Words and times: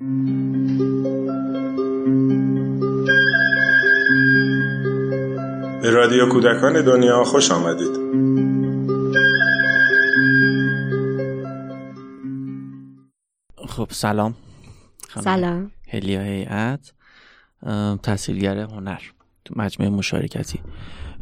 به 0.00 0.06
رادیو 5.90 6.28
کودکان 6.32 6.84
دنیا 6.84 7.24
خوش 7.24 7.50
آمدید. 7.50 8.04
خب 13.68 13.88
سلام. 13.90 14.34
سلام. 15.20 15.70
هلیا 15.88 16.22
هیئت 16.22 16.92
تحصیلگر 18.02 18.58
هنر 18.58 19.00
تو 19.44 19.54
مجموعه 19.56 19.92
مشارکتی. 19.92 20.60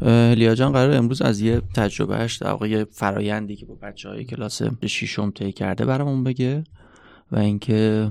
هلیا 0.02 0.54
جان 0.54 0.72
قرار 0.72 0.96
امروز 0.96 1.22
از 1.22 1.40
یه 1.40 1.62
تجربهش 1.74 2.36
در 2.36 2.50
واقع 2.50 2.84
فرایندی 2.84 3.56
که 3.56 3.66
با 3.66 3.74
بچه 3.74 4.08
های 4.08 4.24
کلاس 4.24 4.62
شیشم 4.86 5.30
طی 5.30 5.52
کرده 5.52 5.84
برامون 5.84 6.24
بگه. 6.24 6.64
و 7.32 7.38
اینکه 7.38 8.10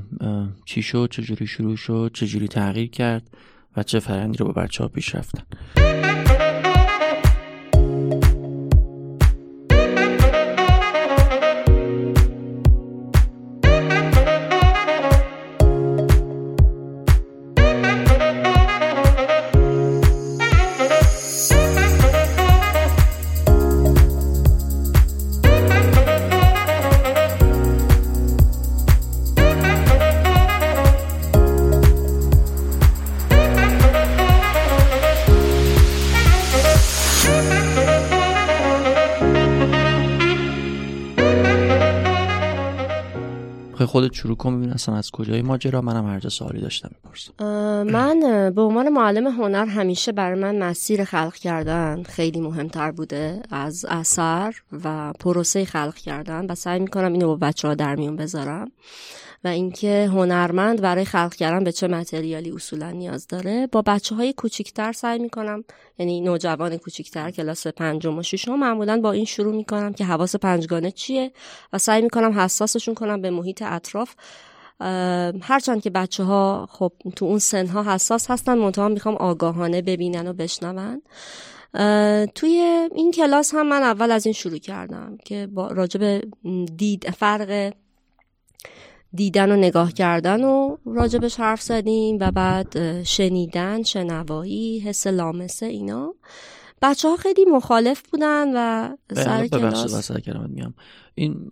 چی 0.65 0.81
شد؟ 0.81 1.07
چجوری 1.11 1.47
شروع 1.47 1.75
شد؟ 1.75 2.11
چجوری 2.13 2.47
تغییر 2.47 2.89
کرد؟ 2.89 3.23
و 3.77 3.83
چه 3.83 3.99
فرایندی 3.99 4.37
رو 4.37 4.45
با 4.45 4.51
بچه 4.61 4.83
ها 4.83 4.89
پیش 4.89 5.15
رفتن؟ 5.15 5.43
اصلا 44.81 44.95
از 44.95 45.11
کجای 45.11 45.41
ماجرا؟ 45.41 45.81
منم 45.81 46.07
هر 46.07 46.19
جا 46.19 46.29
سوالی 46.29 46.61
داشتم 46.61 46.89
می‌پرسم. 46.95 47.33
من 47.91 48.51
به 48.55 48.61
عنوان 48.61 48.89
معلم 48.89 49.27
هنر 49.27 49.65
همیشه 49.65 50.11
برای 50.11 50.39
من 50.39 50.57
مسیر 50.57 51.03
خلق 51.03 51.33
کردن 51.33 52.03
خیلی 52.03 52.39
مهمتر 52.39 52.91
بوده. 52.91 53.41
از 53.51 53.85
اثر 53.89 54.53
و 54.83 55.13
پروسه 55.13 55.65
خلق 55.65 55.95
کردن. 55.95 56.45
و 56.45 56.55
سعی 56.55 56.79
می‌کنم 56.79 57.13
اینو 57.13 57.27
با 57.27 57.35
بچه 57.35 57.67
ها 57.67 57.75
در 57.75 57.95
میون 57.95 58.15
بذارم. 58.15 58.71
و 59.43 59.47
اینکه 59.47 60.09
هنرمند 60.11 60.81
برای 60.81 61.05
خلق 61.05 61.33
کردن 61.33 61.63
به 61.63 61.71
چه 61.71 61.87
متریالی 61.87 62.51
اصولا 62.51 62.91
نیاز 62.91 63.27
داره. 63.27 63.67
با 63.71 63.81
بچه 63.81 64.15
های 64.15 64.33
کوچیکتر 64.33 64.91
سعی 64.91 65.19
می‌کنم 65.19 65.63
یعنی 65.99 66.21
نوجوان 66.21 66.77
کوچیکتر 66.77 67.31
کلاس 67.31 67.67
پنجم 67.67 68.17
و 68.17 68.23
ششم 68.23 68.59
معمولا 68.59 69.01
با 69.01 69.11
این 69.11 69.25
شروع 69.25 69.55
می‌کنم 69.55 69.93
که 69.93 70.05
حواس 70.05 70.35
پنجگانه 70.35 70.91
چیه؟ 70.91 71.31
و 71.73 71.77
سعی 71.77 72.01
می‌کنم 72.01 72.39
حساسشون 72.39 72.95
کنم 72.95 73.21
به 73.21 73.29
محیط 73.29 73.61
اطراف. 73.61 74.15
هرچند 75.41 75.81
که 75.81 75.89
بچه 75.89 76.23
ها 76.23 76.67
خب 76.71 76.91
تو 77.15 77.25
اون 77.25 77.39
سن 77.39 77.67
ها 77.67 77.93
حساس 77.93 78.31
هستن 78.31 78.57
منتها 78.57 78.87
می‌خوام 78.87 79.15
آگاهانه 79.15 79.81
ببینن 79.81 80.27
و 80.27 80.33
بشنون. 80.33 81.01
توی 82.35 82.87
این 82.95 83.11
کلاس 83.11 83.53
هم 83.55 83.67
من 83.67 83.81
اول 83.81 84.11
از 84.11 84.25
این 84.25 84.33
شروع 84.33 84.57
کردم 84.57 85.17
که 85.25 85.47
با 85.47 85.67
راجب 85.67 86.21
دید 86.77 87.09
فرق 87.09 87.73
دیدن 89.13 89.51
و 89.51 89.55
نگاه 89.55 89.91
کردن 89.91 90.43
و 90.43 90.77
راجبش 90.85 91.39
حرف 91.39 91.61
زدیم 91.61 92.17
و 92.19 92.31
بعد 92.31 93.03
شنیدن 93.03 93.83
شنوایی 93.83 94.79
حس 94.79 95.07
لامسه 95.07 95.65
اینا. 95.65 96.13
بچه 96.81 97.09
ها 97.09 97.15
خیلی 97.15 97.45
مخالف 97.45 98.01
بودن 98.11 98.47
و 98.55 98.89
سر 99.13 99.47
کلاس 99.47 100.11
میام. 100.49 100.73
این 101.15 101.49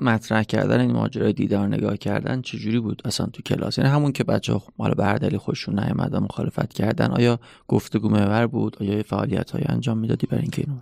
مطرح 0.00 0.42
کردن 0.42 0.80
این 0.80 0.92
ماجرای 0.92 1.32
دیدن 1.32 1.60
و 1.60 1.66
نگاه 1.66 1.96
کردن 1.96 2.42
چجوری 2.42 2.80
بود 2.80 3.02
اصلا 3.04 3.26
تو 3.26 3.42
کلاس؟ 3.42 3.78
یعنی 3.78 3.90
همون 3.90 4.12
که 4.12 4.24
بچه 4.24 4.52
ها 4.52 4.62
حالا 4.78 4.94
به 4.94 5.04
هر 5.04 5.16
دلیل 5.16 5.38
خوششون 5.38 5.78
نیامد 5.78 6.14
و 6.14 6.20
مخالفت 6.20 6.72
کردن 6.72 7.10
آیا 7.10 7.40
گفتگو 7.68 8.08
محور 8.08 8.46
بود؟ 8.46 8.76
آیا 8.80 9.02
فعالیت 9.02 9.50
های 9.50 9.62
انجام 9.68 9.98
می‌دادی 9.98 10.26
برای 10.26 10.42
اینکه 10.42 10.64
اینو؟ 10.66 10.80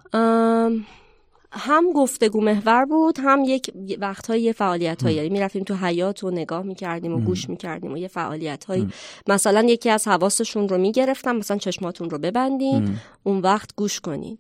هم 1.53 1.93
گفتگو 1.93 2.41
محور 2.41 2.85
بود 2.85 3.19
هم 3.23 3.43
یک 3.47 3.71
وقتهای 4.01 4.41
یه 4.41 4.53
فعالیت 4.53 5.03
هایی 5.03 5.17
یعنی 5.17 5.29
می‌رفتیم 5.29 5.65
تو 5.65 5.75
حیات 5.75 6.25
و 6.25 6.31
نگاه 6.31 6.63
می‌کردیم 6.63 7.13
و 7.13 7.21
گوش 7.21 7.49
می‌کردیم 7.49 7.93
و 7.93 7.97
یه 7.97 8.09
فعالیت 8.09 8.65
هایی 8.65 8.89
مثلا 9.27 9.63
یکی 9.63 9.91
از 9.91 10.09
حواسشون 10.09 10.69
رو 10.69 10.79
می‌گرفتم 10.79 11.37
مثلا 11.37 11.57
چشماتون 11.57 12.11
رو 12.11 12.19
ببندین 12.19 12.99
اون 13.23 13.41
وقت 13.41 13.71
گوش 13.77 14.01
کنین. 14.01 14.39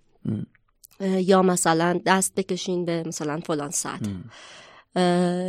یا 1.01 1.43
مثلا 1.43 2.01
دست 2.07 2.35
بکشین 2.35 2.85
به 2.85 3.03
مثلا 3.07 3.41
فلان 3.41 3.71
سطح. 3.71 4.11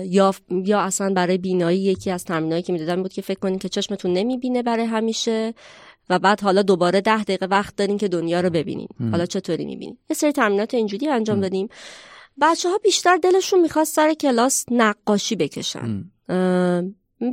یا 0.06 0.34
یا 0.50 0.80
اصلا 0.80 1.14
برای 1.14 1.38
بینایی 1.38 1.80
یکی 1.80 2.12
از 2.12 2.26
تمرینایی 2.26 2.62
که 2.62 2.74
می‌دادن 2.74 3.02
بود 3.02 3.14
که 3.14 3.22
فکر 3.22 3.40
کنین 3.40 3.60
که 3.60 3.70
چشمتون 3.70 4.14
نمی‌بینه 4.14 4.64
برای 4.64 4.86
همیشه 4.86 5.54
و 6.10 6.20
بعد 6.20 6.42
حالا 6.42 6.62
دوباره 6.62 7.02
ده 7.02 7.24
دقیقه 7.24 7.46
وقت 7.46 7.76
دارین 7.76 7.98
که 7.98 8.08
دنیا 8.08 8.42
رو 8.42 8.50
ببینین. 8.50 8.88
حالا 9.12 9.26
چطوری 9.26 9.66
می‌بینین؟ 9.66 9.98
یه 10.10 10.16
سری 10.16 10.32
تمرینات 10.32 10.74
اینجوری 10.74 11.08
انجام 11.08 11.42
دادیم. 11.42 11.68
بچه 12.42 12.70
ها 12.70 12.78
بیشتر 12.78 13.18
دلشون 13.18 13.62
می‌خواست 13.62 13.96
سر 13.96 14.14
کلاس 14.14 14.66
نقاشی 14.72 15.36
بکشن. 15.36 16.04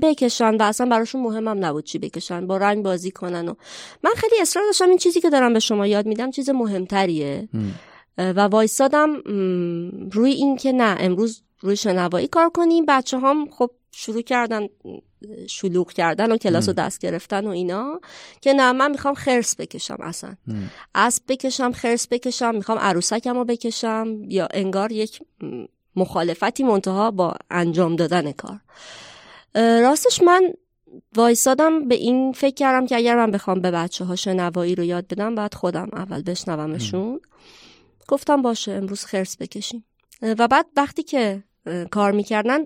بکشن 0.03 0.56
و 0.56 0.62
اصلا 0.62 0.86
براشون 0.86 1.22
مهمم 1.22 1.64
نبود 1.64 1.84
چی 1.84 1.98
بکشن 1.98 2.47
با 2.47 2.56
رنگ 2.56 2.84
بازی 2.84 3.10
کنن 3.10 3.48
و 3.48 3.54
من 4.04 4.10
خیلی 4.16 4.41
اصرار 4.41 4.66
داشتم 4.66 4.88
این 4.88 4.98
چیزی 4.98 5.20
که 5.20 5.30
دارم 5.30 5.53
به 5.53 5.60
شما 5.60 5.86
یاد 5.86 6.06
میدم 6.06 6.30
چیز 6.30 6.50
مهمتریه. 6.50 7.48
و 8.19 8.41
وایستادم 8.41 9.16
روی 10.12 10.30
این 10.30 10.56
که 10.56 10.72
نه 10.72 10.97
امروز 11.00 11.42
روی 11.60 11.76
شنوایی 11.76 12.28
کار 12.28 12.50
کنیم 12.50 12.84
بچه 12.88 13.19
هم 13.19 13.50
خب 13.50 13.70
شروع 13.92 14.22
کردن 14.22 14.69
شلوغ 15.48 15.92
کردن 15.92 16.32
و 16.32 16.37
کلاس 16.37 16.69
رو 16.69 16.75
دست 16.75 16.98
گرفتن 16.98 17.47
و 17.47 17.50
اینا. 17.50 18.00
که 18.41 18.53
نه 18.53 18.72
من 18.72 18.91
می‌خوام 18.91 19.15
خرس 19.15 19.56
بکشم 19.56 19.97
اصلا. 20.00 20.37
اسب 20.94 21.22
بکشم 21.28 21.72
خرس 21.72 22.06
بکشم 22.10 22.54
می‌خوام 22.54 22.78
عروسکم 22.78 23.37
رو 23.37 23.44
بکشم 23.44 24.19
یا 24.28 24.48
انگار 24.50 24.92
یک 24.92 25.20
مخالفتی 25.97 26.62
منتها 26.62 27.10
با 27.10 27.34
انجام 27.50 27.97
دادن 27.97 28.32
کار. 28.32 28.60
راستش 29.54 30.22
من 30.22 30.53
وایسادم 31.16 31.88
به 31.88 31.94
این 31.94 32.32
فکر 32.32 32.54
کردم 32.54 32.86
که 32.86 32.97
اگر 32.97 33.16
من 33.16 33.31
بخوام 33.31 33.60
به 33.60 33.71
بچه 33.71 34.04
ها 34.04 34.16
شنوایی 34.16 34.75
رو 34.75 34.84
یاد 34.84 35.09
بدم 35.09 35.34
بعد 35.34 35.54
خودم 35.54 35.88
اول 35.92 36.22
بشنومشون. 36.22 37.21
گفتم 38.09 38.42
باشه 38.42 38.72
امروز 38.72 39.04
خرس 39.04 39.36
بکشیم. 39.36 39.84
و 40.24 40.48
بعد 40.48 40.66
وقتی 40.76 41.02
که 41.02 41.42
کار 41.90 42.12
می‌کردن 42.12 42.58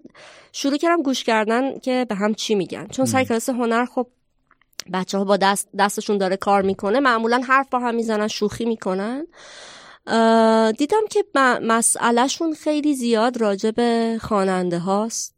شروع 0.52 0.76
کردم 0.76 1.02
گوش 1.02 1.24
کردن 1.24 1.78
که 1.78 2.06
به 2.08 2.14
هم 2.14 2.34
چی 2.34 2.54
میگن. 2.54 2.86
چون 2.86 3.06
سر 3.06 3.24
کلاس 3.24 3.48
هنر 3.48 3.84
خب 3.84 4.06
بچه 4.92 5.18
ها 5.18 5.24
با 5.24 5.36
دست 5.36 5.68
دستشون 5.78 6.18
داره 6.18 6.36
کار 6.36 6.62
می‌کنه 6.62 7.00
معمولا 7.00 7.42
حرف 7.48 7.68
با 7.70 7.78
هم 7.78 7.94
می‌زنن 7.94 8.28
شوخی 8.28 8.64
می‌کنن. 8.64 9.26
دیدم 10.78 11.06
که 11.10 11.24
مسئلهشون 11.62 12.54
خیلی 12.54 12.94
زیاد 12.94 13.40
راجع 13.40 13.70
به 13.70 14.18
خواننده 14.20 14.78
هاست 14.78 15.34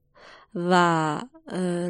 و 0.54 1.18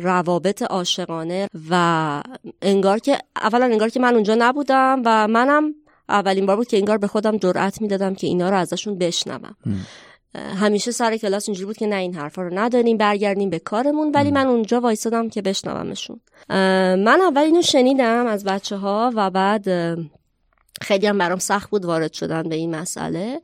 روابط 0.00 0.62
عاشقانه 0.62 1.48
و 1.70 2.22
انگار 2.62 2.98
که 2.98 3.18
اولا 3.36 3.64
انگار 3.64 3.88
که 3.88 4.00
من 4.00 4.14
اونجا 4.14 4.36
نبودم 4.38 5.02
و 5.04 5.28
منم 5.28 5.74
اولین 6.08 6.46
بار 6.46 6.56
بود 6.56 6.68
که 6.68 6.76
انگار 6.76 6.98
به 6.98 7.06
خودم 7.06 7.36
جرأت 7.36 7.82
می‌دادم 7.82 8.14
که 8.14 8.26
اینا 8.26 8.50
رو 8.50 8.56
ازشون 8.56 8.98
بشنوم. 8.98 9.56
همیشه 10.34 10.90
سر 10.90 11.16
کلاس 11.16 11.48
اینجوری 11.48 11.66
بود 11.66 11.76
که 11.76 11.86
نه 11.86 11.96
این 11.96 12.14
حرفا 12.14 12.42
رو 12.42 12.58
نداریم 12.58 12.96
برگردیم 12.96 13.50
به 13.50 13.58
کارمون. 13.58 14.12
ولی 14.14 14.30
من 14.30 14.46
اونجا 14.46 14.80
وایسادم 14.80 15.28
که 15.28 15.42
بشنومشون. 15.42 16.20
من 16.48 17.20
اول 17.20 17.42
اینو 17.42 17.62
شنیدم 17.62 18.26
از 18.26 18.44
بچه 18.44 18.76
ها 18.76 19.12
و 19.14 19.30
بعد 19.30 19.68
خیلی 20.82 21.06
هم 21.06 21.18
برام 21.18 21.38
سخت 21.38 21.70
بود 21.70 21.84
وارد 21.84 22.12
شدن 22.12 22.42
به 22.42 22.54
این 22.54 22.76
مسئله. 22.76 23.40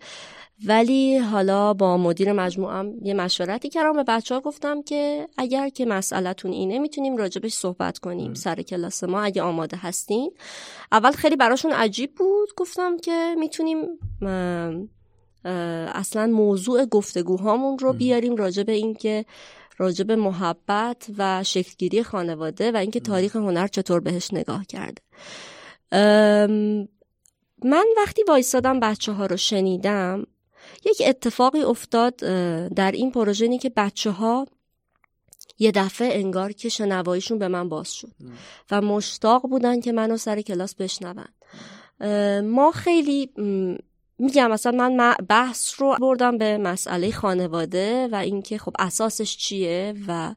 ولی 0.67 1.19
حالا 1.19 1.75
با 1.75 1.97
مدیر 1.97 2.33
مجموعم 2.33 2.93
یه 3.03 3.15
مشورتی 3.15 3.69
کردم 3.69 3.93
به 3.93 4.03
بچه 4.03 4.35
ها 4.35 4.41
گفتم 4.41 4.83
که 4.83 5.29
اگر 5.39 5.69
که 5.69 5.87
مسئلهتون 5.87 6.53
اینه 6.53 6.79
می‌تونیم 6.79 7.17
راجبش 7.17 7.55
صحبت 7.55 7.99
کنیم 7.99 8.35
سر 8.35 8.63
کلاس 8.63 9.05
ما 9.05 9.21
اگه 9.21 9.43
آماده 9.43 9.77
هستین. 9.77 10.33
اول 10.93 11.13
خیلی 11.13 11.37
براشون 11.37 11.73
عجیب 11.73 12.15
بود. 12.15 12.49
گفتم 12.57 12.97
که 12.97 13.35
می‌تونیم 13.39 13.79
اصلا 15.95 16.27
موضوع 16.27 16.85
گفتگوهامون 16.85 17.79
رو 17.79 17.93
بیاریم 17.93 18.37
راجع 18.37 18.63
به 18.63 18.73
اینکه 18.73 19.25
راجع 19.79 20.05
به 20.05 20.17
محبت 20.17 21.07
و 21.19 21.45
شکلگیری 21.45 22.03
خانواده 22.03 22.73
و 22.73 22.77
اینکه 22.77 23.01
تاریخ 23.01 23.37
هنر 23.37 23.67
چطور 23.67 24.01
بهش 24.01 24.35
نگاه 24.35 24.65
کرده. 24.67 25.03
من 27.65 27.87
وقتی 27.97 28.23
وایستادم 28.29 28.81
بچه 28.81 29.13
ها 29.13 29.27
رو 29.27 29.37
شنیدم 29.37 30.27
یک 30.85 31.03
اتفاقی 31.07 31.63
افتاد 31.63 32.17
در 32.75 32.93
این 32.93 33.11
پروژه 33.11 33.59
که 33.59 33.73
بچه 33.77 34.11
ها 34.11 34.47
یه 35.59 35.71
دفعه 35.71 36.19
انگار 36.19 36.53
که 36.53 36.69
شنواییشون 36.69 37.39
به 37.39 37.49
من 37.49 37.69
باز 37.69 37.93
شد 37.93 38.13
و 38.71 38.81
مشتاق 38.81 39.43
بودن 39.43 39.81
که 39.81 39.93
منو 39.93 40.17
سر 40.17 40.41
کلاس 40.41 40.75
بشنون. 40.75 41.25
ما 42.41 42.71
خیلی 42.71 43.31
میگم 44.19 44.51
مثلا 44.51 44.89
من 44.89 45.15
بحث 45.29 45.81
رو 45.81 45.97
بردم 46.01 46.39
به 46.39 46.59
مسئله 46.59 47.11
خانواده 47.11 48.09
و 48.13 48.15
اینکه 48.15 48.59
خب 48.59 48.73
اساسش 48.79 49.37
چیه 49.37 49.95
و 50.09 50.35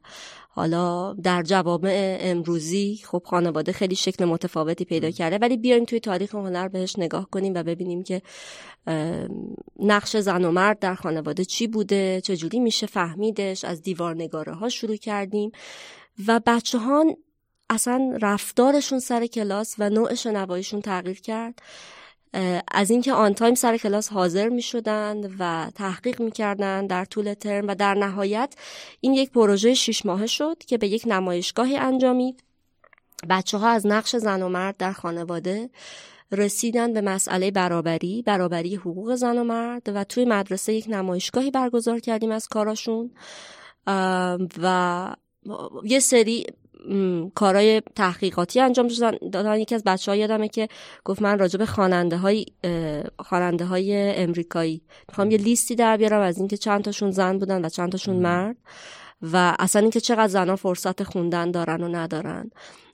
حالا 0.52 1.12
در 1.12 1.42
جوامع 1.42 2.18
امروزی 2.20 3.00
خب 3.04 3.22
خانواده 3.26 3.72
خیلی 3.72 3.94
شکل 3.94 4.24
متفاوتی 4.24 4.84
پیدا 4.84 5.10
کرده. 5.10 5.38
ولی 5.38 5.56
بیایم 5.56 5.84
توی 5.84 6.00
تاریخ 6.00 6.34
هنر 6.34 6.68
بهش 6.68 6.98
نگاه 6.98 7.30
کنیم 7.30 7.52
و 7.54 7.62
ببینیم 7.62 8.02
که 8.02 8.22
نقش 9.78 10.16
زن 10.16 10.44
و 10.44 10.50
مرد 10.50 10.78
در 10.78 10.94
خانواده 10.94 11.44
چی 11.44 11.66
بوده 11.66 12.20
چجوری 12.20 12.60
میشه 12.60 12.86
فهمیدش. 12.86 13.64
از 13.64 13.82
دیوار 13.82 14.14
نگاره 14.14 14.54
ها 14.54 14.68
شروع 14.68 14.96
کردیم 14.96 15.52
و 16.26 16.40
بچه 16.46 16.78
ها 16.78 17.04
اصلا 17.70 18.18
رفتارشون 18.22 18.98
سر 18.98 19.26
کلاس 19.26 19.74
و 19.78 19.90
نوع 19.90 20.14
شنواییشون 20.14 20.80
تغییر 20.80 21.20
کرد. 21.20 21.62
از 22.72 22.90
اینکه 22.90 23.12
آن 23.12 23.34
تایم 23.34 23.54
سر 23.54 23.76
کلاس 23.76 24.12
حاضر 24.12 24.48
می 24.48 24.62
شدند 24.62 25.36
و 25.38 25.70
تحقیق 25.74 26.22
می 26.22 26.30
کردن 26.30 26.86
در 26.86 27.04
طول 27.04 27.34
ترم 27.34 27.68
و 27.68 27.74
در 27.74 27.94
نهایت 27.94 28.54
این 29.00 29.14
یک 29.14 29.30
پروژه 29.30 29.74
شیش 29.74 30.06
ماهه 30.06 30.26
شد 30.26 30.56
که 30.66 30.78
به 30.78 30.88
یک 30.88 31.02
نمایشگاهی 31.06 31.76
انجامید. 31.76 32.42
بچه 33.28 33.58
ها 33.58 33.68
از 33.68 33.86
نقش 33.86 34.16
زن 34.16 34.42
و 34.42 34.48
مرد 34.48 34.76
در 34.76 34.92
خانواده 34.92 35.70
رسیدن 36.32 36.92
به 36.92 37.00
مسئله 37.00 37.50
برابری 37.50 38.22
برابری 38.22 38.74
حقوق 38.76 39.14
زن 39.14 39.38
و 39.38 39.44
مرد 39.44 39.82
و 39.94 40.04
توی 40.04 40.24
مدرسه 40.24 40.72
یک 40.72 40.86
نمایشگاهی 40.88 41.50
برگزار 41.50 42.00
کردیم 42.00 42.30
از 42.30 42.48
کاراشون. 42.48 43.10
و 44.62 45.16
یه 45.84 46.00
سری 46.00 46.46
کارهای 47.34 47.82
تحقیقاتی 47.96 48.60
انجام 48.60 48.88
دادن 49.32 49.60
یکی 49.60 49.74
از 49.74 49.84
بچه 49.84 50.10
ها 50.10 50.16
یادمه 50.16 50.48
که 50.48 50.68
گفت 51.04 51.22
من 51.22 51.38
راجع 51.38 51.58
به 51.58 51.66
خواننده 51.66 52.16
های 52.16 52.46
خواننده 53.18 53.64
های 53.64 54.14
امریکایی. 54.16 54.82
می‌خوام 55.08 55.30
یه 55.30 55.38
لیستی 55.38 55.74
در 55.74 55.96
بیارم 55.96 56.20
از 56.20 56.38
اینکه 56.38 56.56
چند 56.56 56.84
تاشون 56.84 57.10
زن 57.10 57.38
بودن 57.38 57.64
و 57.64 57.68
چند 57.68 57.92
تاشون 57.92 58.16
مرد 58.16 58.56
و 59.22 59.56
اصلا 59.58 59.82
اینکه 59.82 60.00
چقدر 60.00 60.28
زنها 60.28 60.56
فرصت 60.56 61.02
خوندن 61.02 61.50
دارن 61.50 61.82
و 61.82 61.88
ندارن. 61.88 62.50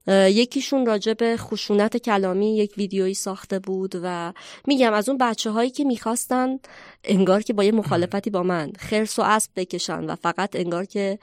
یکیشون 0.09 0.87
راجع 0.87 1.12
به 1.12 1.37
خشونت 1.37 1.97
کلامی 1.97 2.56
یک 2.56 2.75
ویدیویی 2.77 3.15
ساخته 3.15 3.59
بود 3.59 3.94
و 4.03 4.33
میگم 4.67 4.93
از 4.93 5.09
اون 5.09 5.19
بچه 5.19 5.50
هایی 5.50 5.71
که 5.71 5.85
می‌خواستن 5.85 6.59
انگار 7.05 7.43
که 7.43 7.53
با 7.53 7.65
یه 7.65 7.73
مخالفتی 7.73 8.31
با 8.31 8.43
من 8.43 8.73
خرس 8.79 9.19
و 9.19 9.23
اسب 9.23 9.50
بکشن 9.56 10.05
و 10.05 10.15
فقط 10.15 10.56
انگار 10.56 10.85
که 10.85 11.19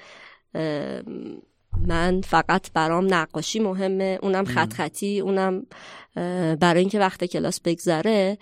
من 1.88 2.22
فقط 2.22 2.72
برام 2.74 3.14
نقاشی 3.14 3.60
مهمه 3.60 4.20
اونم 4.22 4.46
خط 4.46 4.74
خطی 4.74 5.20
اونم 5.20 5.66
برای 6.60 6.80
اینکه 6.80 7.00
وقت 7.00 7.24
کلاس 7.24 7.62
بگذره. 7.62 8.38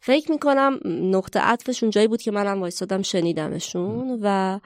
فکر 0.00 0.32
می‌کنم 0.32 0.80
نقطه 0.84 1.40
عطفشون 1.40 1.90
جایی 1.90 2.08
بود 2.08 2.22
که 2.22 2.30
منم 2.30 2.60
وایستادم 2.60 3.02
شنیدمشون 3.02 4.18
و 4.22 4.60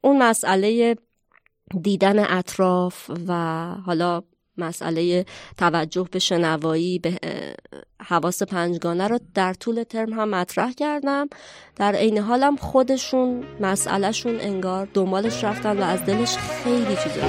اون 0.00 0.22
مسئله 0.22 0.96
دیدن 1.82 2.18
اطراف 2.18 3.10
و 3.28 3.32
حالا 3.86 4.22
مسئله 4.58 5.24
توجه 5.56 6.08
به 6.12 6.18
شنوایی 6.18 6.98
به 6.98 7.18
حواس 8.02 8.42
پنجگانه 8.42 9.08
رو 9.08 9.18
در 9.34 9.54
طول 9.54 9.82
ترم 9.82 10.12
هم 10.12 10.28
مطرح 10.28 10.72
کردم. 10.72 11.28
در 11.76 11.94
عین 11.94 12.18
حالم 12.18 12.56
خودشون 12.56 13.44
مسئلهشون 13.60 14.40
انگار 14.40 14.88
دنبالش 14.94 15.44
رفتن 15.44 15.78
و 15.78 15.82
از 15.82 16.04
دلش 16.04 16.36
خیلی 16.36 16.96
چیزا. 16.96 17.28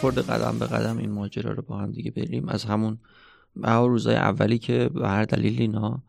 خورده 0.00 0.22
قدم 0.22 0.58
به 0.58 0.66
قدم 0.66 0.98
این 0.98 1.10
ماجرا 1.10 1.52
رو 1.52 1.62
با 1.62 1.76
هم 1.76 1.92
دیگه 1.92 2.10
بریم. 2.10 2.48
از 2.48 2.64
همون 2.64 2.98
روزای 3.64 4.16
اولی 4.16 4.58
که 4.58 4.90
به 4.94 5.08
هر 5.08 5.24
دلیل 5.24 5.60
اینا 5.60 6.02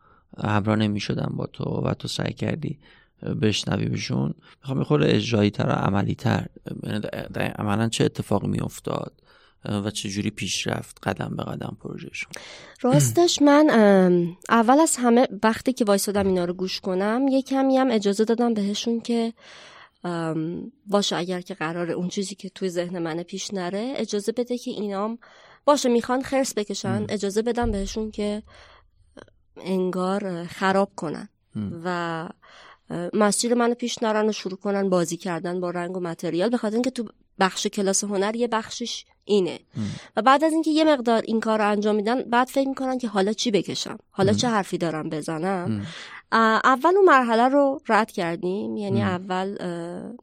همراه 0.44 0.76
نمی 0.76 1.00
شدن 1.00 1.32
با 1.36 1.46
تو 1.46 1.64
و 1.64 1.94
تو 1.94 2.08
سعی 2.08 2.32
کردی 2.32 2.78
بشنوی 3.42 3.84
بهشون. 3.84 4.34
می‌خوام 4.60 4.78
یه 4.78 4.84
خورده 4.84 5.14
اجرایی 5.14 5.50
تر 5.50 5.66
و 5.66 5.72
عملی 5.72 6.14
تر 6.14 6.46
یعنی 6.82 7.00
عملا 7.36 7.88
چه 7.88 8.04
اتفاقی 8.04 8.48
می 8.48 8.60
افتاد 8.60 9.12
و 9.64 9.90
چه 9.90 10.08
جوری 10.08 10.30
پیش 10.30 10.66
رفت 10.66 10.98
قدم 11.02 11.36
به 11.36 11.42
قدم 11.42 11.76
پروژهشون؟ 11.80 12.32
راستش 12.82 13.42
من 13.42 13.70
اول 14.48 14.80
از 14.80 14.96
همه 14.96 15.28
وقتی 15.42 15.72
که 15.72 15.84
وایسادم 15.84 16.26
اینا 16.26 16.44
رو 16.44 16.54
گوش 16.54 16.80
کنم 16.80 17.28
یه 17.28 17.42
کمی 17.42 17.76
هم 17.76 17.90
اجازه 17.90 18.24
دادم 18.24 18.54
بهشون 18.54 19.00
که 19.00 19.32
باشه 20.86 21.16
اگر 21.16 21.40
که 21.40 21.54
قراره 21.54 21.92
اون 21.92 22.08
چیزی 22.08 22.34
که 22.34 22.48
توی 22.48 22.68
ذهن 22.68 22.98
من 22.98 23.22
پیش 23.22 23.54
نره 23.54 23.92
اجازه 23.96 24.32
بده 24.32 24.58
که 24.58 24.70
اینام 24.70 25.18
باشه 25.64 25.88
می‌خوان 25.88 26.22
خرس 26.22 26.54
بکشن 26.54 27.06
اجازه 27.08 27.42
بدم 27.42 27.70
بهشون 27.70 28.10
که 28.10 28.42
انگار 29.56 30.44
خراب 30.44 30.90
کنن 30.96 31.28
و 31.84 32.28
مسیر 33.12 33.54
منو 33.54 33.74
پیش 33.74 34.02
نرن 34.02 34.28
و 34.28 34.32
شروع 34.32 34.58
کنن 34.58 34.90
بازی 34.90 35.16
کردن 35.16 35.60
با 35.60 35.70
رنگ 35.70 35.96
و 35.96 36.00
متریال 36.00 36.48
به 36.50 36.56
خاطر 36.56 36.74
اینکه 36.74 36.90
تو 36.90 37.04
بخش 37.38 37.66
کلاس 37.66 38.04
هنر 38.04 38.36
یه 38.36 38.48
بخشش 38.48 39.04
اینه. 39.24 39.60
و 40.16 40.22
بعد 40.22 40.44
از 40.44 40.52
اینکه 40.52 40.70
یه 40.70 40.84
مقدار 40.84 41.22
این 41.26 41.40
کار 41.40 41.58
رو 41.58 41.70
انجام 41.70 41.96
میدن 41.96 42.22
بعد 42.22 42.48
فکر 42.48 42.68
می‌کنن 42.68 42.98
که 42.98 43.08
حالا 43.08 43.32
چی 43.32 43.50
بکشم؟ 43.50 43.98
حالا 44.10 44.32
چه 44.32 44.48
حرفی 44.48 44.78
دارم 44.78 45.08
بزنم؟ 45.08 45.86
اول 46.32 46.96
اون 46.96 47.04
مرحله 47.04 47.48
رو 47.48 47.80
رد 47.88 48.10
کردیم. 48.10 48.76
یعنی 48.76 49.02
اول 49.02 49.58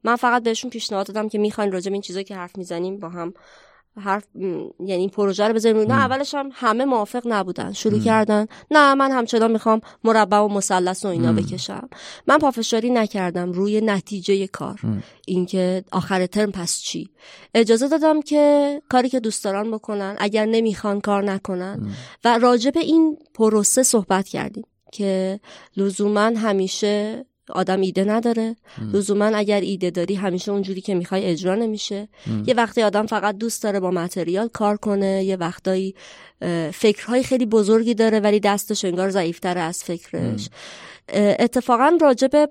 من 0.04 0.16
فقط 0.16 0.44
بهشون 0.44 0.70
پیشنهاد 0.70 1.08
دادم 1.08 1.30
که 1.30 1.38
می‌خواین 1.38 1.72
راجع 1.72 1.90
به 1.90 1.94
این 1.94 2.02
چیزایی 2.02 2.26
که 2.26 2.36
حرف 2.36 2.58
می‌زنیم 2.58 3.00
با 3.00 3.10
هم 3.10 3.34
حرف 3.98 4.24
یعنی 4.36 4.94
این 4.94 5.10
پروژه 5.10 5.48
رو 5.48 5.54
بذاریم 5.54 5.78
نه 5.78 5.94
اولش 5.94 6.36
هم 6.36 6.50
همه 6.54 6.86
موافق 6.86 7.22
نبودن. 7.26 7.74
شروع 7.74 8.00
کردن. 8.00 8.48
نه 8.72 8.94
من 8.94 9.12
همچنان 9.12 9.52
می‌خوام 9.52 9.82
مربع 10.04 10.38
و 10.38 10.48
مثلث 10.48 11.06
و 11.06 11.08
اینا 11.08 11.34
بکشم. 11.34 11.90
من 12.28 12.38
پافشاری 12.38 12.90
نکردم 12.90 13.52
روی 13.52 13.82
نتیجه 13.82 14.48
کار. 14.48 14.80
اینکه 15.28 15.84
آخر 15.92 16.26
ترم 16.26 16.52
پس 16.52 16.80
چی؟ 16.80 17.10
اجازه 17.54 17.88
دادم 17.88 18.22
که 18.22 18.82
کاری 18.90 19.10
که 19.10 19.20
دوست 19.20 19.44
دارن 19.44 19.72
بکنن. 19.72 20.16
اگر 20.20 20.46
نمی‌خوان 20.46 21.02
کار 21.02 21.24
نکنن. 21.24 21.96
و 22.26 22.38
راجع 22.38 22.72
به 22.72 22.80
این 22.80 23.18
پروسه 23.34 23.84
صحبت 23.84 24.28
کردیم. 24.28 24.64
که 24.92 25.40
لزوما 25.78 26.20
همیشه 26.20 27.26
آدم 27.50 27.82
ایده 27.82 28.04
نداره. 28.04 28.56
لزوما 28.94 29.26
اگر 29.26 29.62
ایده 29.62 29.90
داری 29.90 30.16
همیشه 30.16 30.52
اونجوری 30.52 30.82
که 30.82 30.96
می‌خوای 30.96 31.26
اجرا 31.26 31.56
نمیشه. 31.56 32.08
یه 32.48 32.54
وقتی 32.54 32.82
آدم 32.82 33.06
فقط 33.06 33.38
دوست 33.38 33.64
داره 33.64 33.80
با 33.80 33.92
متریال 33.92 34.48
کار 34.48 34.78
کنه 34.78 35.24
یه 35.24 35.36
وقتایی 35.36 35.96
فکرهای 36.74 37.24
خیلی 37.24 37.46
بزرگی 37.46 37.94
داره 37.94 38.20
ولی 38.20 38.40
دستش 38.40 38.86
انگار 38.86 39.10
ضعیفتره 39.10 39.62
از 39.62 39.84
فکرش. 39.84 40.50
اتفاقا 41.14 41.98
راجب 42.02 42.50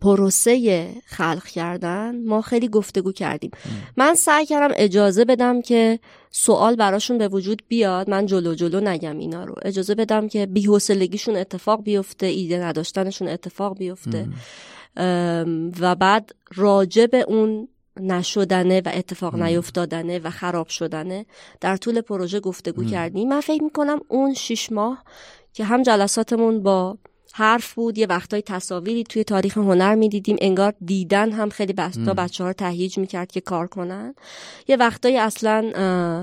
پروسه 0.00 0.88
خلق 1.06 1.44
کردن 1.44 2.24
ما 2.24 2.42
خیلی 2.42 2.68
گفتگو 2.68 3.12
کردیم. 3.12 3.50
من 3.96 4.14
سعی 4.14 4.46
کردم 4.46 4.74
اجازه 4.76 5.24
بدم 5.24 5.62
که 5.62 5.98
سوال 6.30 6.76
براشون 6.76 7.18
به 7.18 7.28
وجود 7.28 7.62
بیاد. 7.68 8.10
من 8.10 8.26
جلو 8.26 8.54
جلو 8.54 8.80
نگم 8.80 9.18
اینا 9.18 9.44
رو. 9.44 9.54
اجازه 9.62 9.94
بدم 9.94 10.28
که 10.28 10.46
بیحسلگیشون 10.46 11.36
اتفاق 11.36 11.82
بیفته 11.82 12.26
ایده 12.26 12.58
نداشتنشون 12.58 13.28
اتفاق 13.28 13.78
بیفته. 13.78 14.28
و 15.80 15.94
بعد 15.94 16.34
راجع 16.54 17.06
به 17.06 17.20
اون 17.20 17.68
نشدنه 18.00 18.80
و 18.80 18.90
اتفاق 18.94 19.42
نیفتادنه 19.42 20.18
و 20.18 20.30
خراب 20.30 20.68
شدنه 20.68 21.26
در 21.60 21.76
طول 21.76 22.00
پروژه 22.00 22.40
گفتگو 22.40 22.84
کردیم. 22.84 23.28
من 23.28 23.40
فکر 23.40 23.62
می‌کنم 23.62 24.00
اون 24.08 24.34
شیش 24.34 24.72
ماه 24.72 25.04
که 25.52 25.64
هم 25.64 25.82
جلساتمون 25.82 26.62
با 26.62 26.98
حرف 27.36 27.74
بود. 27.74 27.98
یه 27.98 28.06
وقتای 28.06 28.42
تصاویری 28.42 29.04
توی 29.04 29.24
تاریخ 29.24 29.58
هنر 29.58 29.94
می‌دیدیم. 29.94 30.36
انگار 30.40 30.74
دیدن 30.84 31.32
هم 31.32 31.48
خیلی 31.48 31.74
تا 32.06 32.14
بچه 32.14 32.44
ها 32.44 32.50
رو 32.50 32.52
تهییج 32.52 32.98
می‌کرد 32.98 33.32
که 33.32 33.40
کار 33.40 33.66
کنن. 33.66 34.14
یه 34.68 34.76
وقتایی 34.76 35.18
اصلا 35.18 35.72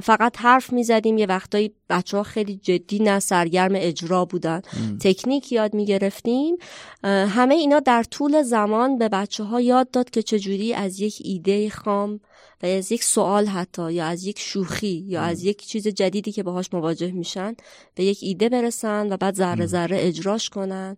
فقط 0.03 0.37
حرف 0.37 0.73
می‌زدیم. 0.73 1.17
یه 1.17 1.25
وقتایی 1.25 1.71
بچه 1.89 2.17
ها 2.17 2.23
خیلی 2.23 2.55
جدی 2.55 2.99
نه 2.99 3.19
سرگرم 3.19 3.71
اجرا 3.75 4.25
بودن. 4.25 4.61
تکنیک 4.99 5.51
یاد 5.51 5.73
می‌گرفتیم. 5.73 6.55
همه 7.03 7.55
اینا 7.55 7.79
در 7.79 8.03
طول 8.03 8.41
زمان 8.41 8.97
به 8.97 9.09
بچه 9.09 9.43
ها 9.43 9.61
یاد 9.61 9.91
داد 9.91 10.09
که 10.09 10.21
چجوری 10.21 10.73
از 10.73 10.99
یک 10.99 11.17
ایده 11.23 11.69
خام 11.69 12.19
و 12.63 12.65
از 12.65 12.91
یک 12.91 13.03
سوال 13.03 13.45
حتی 13.45 13.93
یا 13.93 14.05
از 14.05 14.25
یک 14.25 14.39
شوخی 14.39 15.05
یا 15.07 15.21
از 15.21 15.43
یک 15.43 15.65
چیز 15.65 15.87
جدیدی 15.87 16.31
که 16.31 16.43
باهاش 16.43 16.73
مواجه 16.73 17.11
میشن 17.11 17.55
به 17.95 18.03
یک 18.03 18.19
ایده 18.21 18.49
برسن 18.49 19.13
و 19.13 19.17
بعد 19.17 19.35
ذره 19.35 19.65
ذره 19.65 19.97
اجراش 19.99 20.49
کنن. 20.49 20.97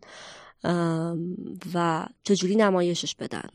و 1.74 2.05
چجوری 2.24 2.55
نمایشش 2.55 3.15
بدن. 3.15 3.50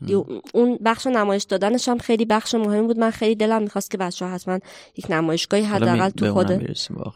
اون 0.53 0.79
بخش 0.85 1.07
نمایش 1.07 1.43
دادنش 1.43 1.89
هم 1.89 1.97
خیلی 1.97 2.25
بخش 2.25 2.55
مهمی 2.55 2.87
بود. 2.87 2.99
من 2.99 3.09
خیلی 3.09 3.35
دلم 3.35 3.63
می‌خواست 3.63 3.91
که 3.91 3.97
بچه 3.97 4.25
ها 4.25 4.31
حتما 4.31 4.59
یک 4.97 5.05
نمایشگاهی 5.11 5.63
حداقل 5.63 6.09
تو 6.09 6.33
خود 6.33 6.51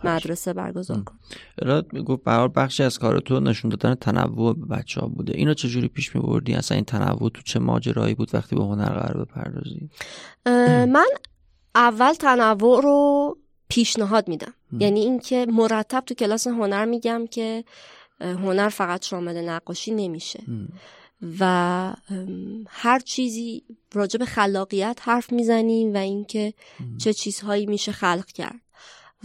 مدرسه 0.04 0.54
برگزار 0.54 1.04
کن 1.04 1.16
گفت 2.02 2.24
بخشی 2.56 2.84
از 2.84 3.00
کار 3.00 3.20
تو 3.20 3.40
نشون 3.40 3.70
دادن 3.70 3.96
تنوع 3.96 4.54
به 4.54 4.66
بچه 4.66 5.02
ها 5.02 5.08
بوده. 5.08 5.34
اینو 5.38 5.54
چجوری 5.54 5.88
پیش 5.88 6.16
میبردی؟ 6.16 6.54
اصلا 6.54 6.76
این 6.76 6.86
تنوع 6.86 7.30
تو 7.30 7.42
چه 7.42 7.60
ماجرایی 7.60 8.16
بود 8.16 8.36
وقتی 8.36 8.56
به 8.56 8.64
هنر 8.64 8.90
قرار 8.90 9.26
بپردازی؟ 9.26 9.90
من 10.86 11.08
اول 11.76 12.14
تنوع 12.14 12.82
رو 12.82 13.38
پیشنهاد 13.70 14.28
میدم. 14.28 14.54
یعنی 14.80 15.00
اینکه 15.00 15.46
مرتب 15.50 16.04
تو 16.06 16.14
کلاس 16.14 16.48
هنر 16.48 16.86
میگم 16.86 17.26
که 17.32 17.64
هنر 18.22 18.70
فقط 18.70 19.06
شامل 19.06 19.50
نقاشی 19.50 19.92
نمیشه. 19.92 20.44
و 21.40 21.94
هر 22.68 23.00
چیزی 23.00 23.64
راجع 23.94 24.20
به 24.20 24.26
خلاقیت 24.26 25.00
حرف 25.02 25.32
می‌زنیم 25.32 25.94
و 25.94 25.98
اینکه 25.98 26.54
چه 26.98 27.14
چیزهایی 27.14 27.66
میشه 27.66 27.92
خلق 27.92 28.26
کرد. 28.26 28.62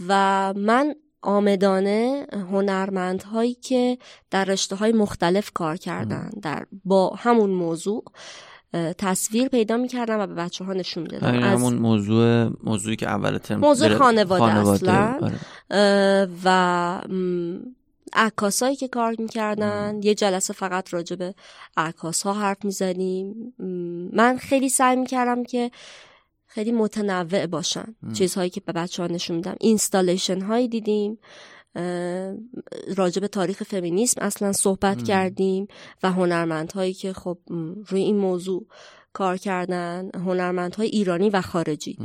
و 0.07 0.53
من 0.57 0.95
آمدانه 1.21 2.27
هنرمندهایی 2.33 3.53
که 3.53 3.97
در 4.31 4.45
رشته 4.45 4.75
های 4.75 4.91
مختلف 4.91 5.51
کار 5.51 5.77
کردن 5.77 6.29
در 6.41 6.65
با 6.85 7.09
همون 7.09 7.49
موضوع 7.49 8.03
تصویر 8.97 9.47
پیدا 9.47 9.77
می‌کردم 9.77 10.19
و 10.19 10.27
به 10.27 10.33
بچه 10.33 10.65
ها 10.65 10.73
نشون 10.73 11.03
دادم. 11.03 11.43
از 11.43 11.61
همون 11.61 11.73
موضوع 11.73 12.51
موضوعی 12.63 12.95
که 12.95 13.07
اول 13.07 13.37
ترم 13.37 13.59
موضوع 13.59 13.97
خانواده, 13.97 14.45
خانواده 14.45 14.91
اصلا. 14.91 15.29
آره. 15.69 16.29
و 16.43 17.01
عکاسایی 18.13 18.75
که 18.75 18.87
کار 18.87 19.15
می‌کردن. 19.19 19.99
یه 20.03 20.15
جلسه 20.15 20.53
فقط 20.53 20.93
راجع 20.93 21.15
به 21.15 21.35
عکاس 21.77 22.21
ها 22.23 22.33
حرف 22.33 22.65
می‌زنیم. 22.65 23.53
من 24.13 24.37
خیلی 24.37 24.69
سعی 24.69 24.95
می‌کردم 24.95 25.43
که 25.43 25.71
خیلی 26.45 26.71
متنوع 26.71 27.45
باشن. 27.45 27.95
چیزهایی 28.13 28.49
که 28.49 28.61
به 28.61 28.71
بچه 28.71 29.03
ها 29.03 29.07
نشون 29.07 29.35
میدم. 29.35 29.55
اینستالیشن 29.59 30.41
هایی 30.41 30.67
دیدیم 30.67 31.17
راجع 32.95 33.21
به 33.21 33.27
تاریخ 33.27 33.63
فمینیسم 33.63 34.21
اصلا 34.21 34.51
صحبت 34.51 35.03
کردیم 35.03 35.67
و 36.03 36.11
هنرمندهایی 36.11 36.93
که 36.93 37.13
خب 37.13 37.37
روی 37.87 38.01
این 38.01 38.17
موضوع 38.17 38.67
کار 39.13 39.37
کردن 39.37 40.09
هنرمندهای 40.13 40.87
ایرانی 40.87 41.29
و 41.29 41.41
خارجی. 41.41 41.97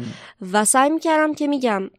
و 0.52 0.64
سعی 0.64 0.90
می‌کردم 0.90 1.34
که 1.34 1.46
میگم 1.46 1.90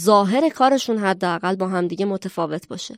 ظاهر 0.00 0.48
کارشون 0.48 0.98
حداقل 0.98 1.56
با 1.56 1.68
همدیگه 1.68 2.04
متفاوت 2.04 2.68
باشه. 2.68 2.94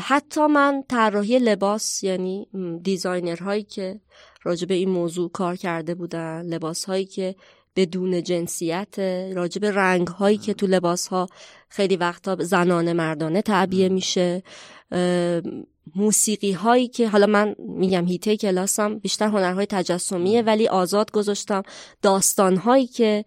حتی 0.00 0.46
من 0.46 0.84
طراحی 0.88 1.38
لباس 1.38 2.04
یعنی 2.04 2.46
دیزاینرهایی 2.82 3.62
که 3.62 4.00
راجع 4.42 4.66
به 4.66 4.74
این 4.74 4.88
موضوع 4.88 5.30
کار 5.30 5.56
کرده 5.56 5.94
بودن 5.94 6.42
لباس 6.42 6.84
هایی 6.84 7.04
که 7.04 7.34
بدون 7.76 8.22
جنسیت 8.22 8.98
راجع 9.34 9.60
به 9.60 9.70
رنگ 9.70 10.08
هایی 10.08 10.38
که 10.38 10.54
تو 10.54 10.66
لباس 10.66 11.08
ها 11.08 11.28
خیلی 11.68 11.96
وقتا 11.96 12.36
زنانه 12.40 12.92
مردانه 12.92 13.42
تعبیه 13.42 13.88
میشه. 13.88 14.42
موسیقی 15.96 16.52
هایی 16.52 16.88
که 16.88 17.08
حالا 17.08 17.26
من 17.26 17.54
میگم 17.58 18.06
هیته 18.06 18.36
کلاسم 18.36 18.98
بیشتر 18.98 19.26
هنرهای 19.26 19.66
تجسمیه 19.66 20.42
ولی 20.42 20.68
آزاد 20.68 21.10
گذاشتم. 21.10 21.62
داستان 22.02 22.56
هایی 22.56 22.86
که 22.86 23.24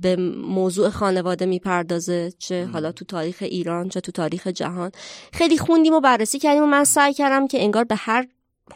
به 0.00 0.16
موضوع 0.44 0.88
خانواده 0.88 1.46
می‌پردازه 1.46 2.32
چه 2.38 2.66
حالا 2.66 2.92
تو 2.92 3.04
تاریخ 3.04 3.38
ایران 3.40 3.88
چه 3.88 4.00
تو 4.00 4.12
تاریخ 4.12 4.46
جهان. 4.46 4.90
خیلی 5.32 5.58
خوندیم 5.58 5.92
و 5.92 6.00
بررسی 6.00 6.38
کردیم 6.38 6.62
و 6.62 6.66
من 6.66 6.84
سعی 6.84 7.14
کردم 7.14 7.46
که 7.46 7.62
انگار 7.62 7.84
به 7.84 7.94
هر 7.94 8.26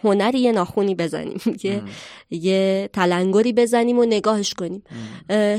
هنری 0.02 0.38
یه 0.38 0.52
ناخونی 0.52 0.94
بزنیم 0.94 1.40
یه 1.64 1.82
یه 2.30 2.90
تلنگری 2.92 3.52
بزنیم 3.52 3.98
و 3.98 4.04
نگاهش 4.04 4.54
کنیم. 4.54 4.82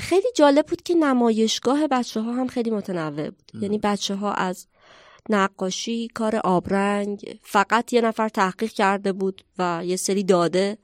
خیلی 0.01 0.27
جالب 0.35 0.65
بود 0.65 0.81
که 0.81 0.95
نمایشگاه 0.95 1.87
بچه 1.87 2.21
ها 2.21 2.33
هم 2.33 2.47
خیلی 2.47 2.69
متنوع 2.69 3.29
بود. 3.29 3.61
یعنی 3.61 3.77
بچه 3.77 4.15
ها 4.15 4.33
از 4.33 4.67
نقاشی 5.29 6.07
کار 6.07 6.35
آبرنگ. 6.35 7.39
فقط 7.41 7.93
یه 7.93 8.01
نفر 8.01 8.29
تحقیق 8.29 8.71
کرده 8.71 9.13
بود 9.13 9.41
و 9.59 9.81
یه 9.85 9.95
سری 9.95 10.23
داده 10.23 10.77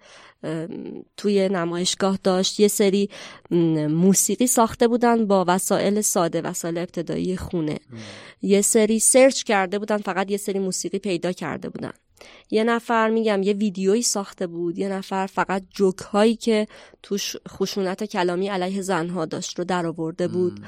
توی 1.17 1.49
نمایشگاه 1.49 2.19
داشت. 2.23 2.59
یه 2.59 2.67
سری 2.67 3.09
موسیقی 3.89 4.47
ساخته 4.47 4.87
بودن 4.87 5.27
با 5.27 5.45
وسایل 5.47 6.01
ساده 6.01 6.41
وسایل 6.41 6.77
ابتدایی 6.77 7.37
خونه. 7.37 7.79
یه 8.41 8.61
سری 8.61 8.99
سرچ 8.99 9.43
کرده 9.43 9.79
بودن 9.79 9.97
فقط 9.97 10.31
یه 10.31 10.37
سری 10.37 10.59
موسیقی 10.59 10.99
پیدا 10.99 11.31
کرده 11.31 11.69
بودن. 11.69 11.93
یه 12.51 12.63
نفر 12.63 13.09
میگم 13.09 13.43
یه 13.43 13.53
ویدیویی 13.53 14.01
ساخته 14.01 14.47
بود. 14.47 14.77
یه 14.77 14.89
نفر 14.89 15.25
فقط 15.25 15.63
جوک 15.69 15.97
هایی 15.97 16.35
که 16.35 16.67
توش 17.03 17.35
خشونت 17.47 18.03
کلامی 18.03 18.47
علیه 18.47 18.81
زنها 18.81 19.25
داشت 19.25 19.59
رو 19.59 19.65
در 19.65 19.85
آورده 19.85 20.27
بود 20.27 20.59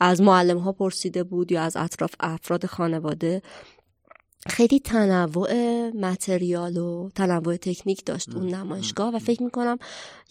از 0.00 0.20
معلم 0.20 0.58
ها 0.58 0.72
پرسیده 0.72 1.24
بود 1.24 1.52
یا 1.52 1.62
از 1.62 1.76
اطراف 1.76 2.14
افراد 2.20 2.66
خانواده 2.66 3.42
خیلی 4.46 4.80
تنوع 4.80 5.52
متریال 5.90 6.76
و 6.76 7.08
تنوع 7.14 7.56
تکنیک 7.56 8.04
داشت 8.04 8.34
اون 8.34 8.54
نمایشگاه 8.54 9.14
و 9.14 9.18
فکر 9.18 9.42
می‌کنم 9.42 9.78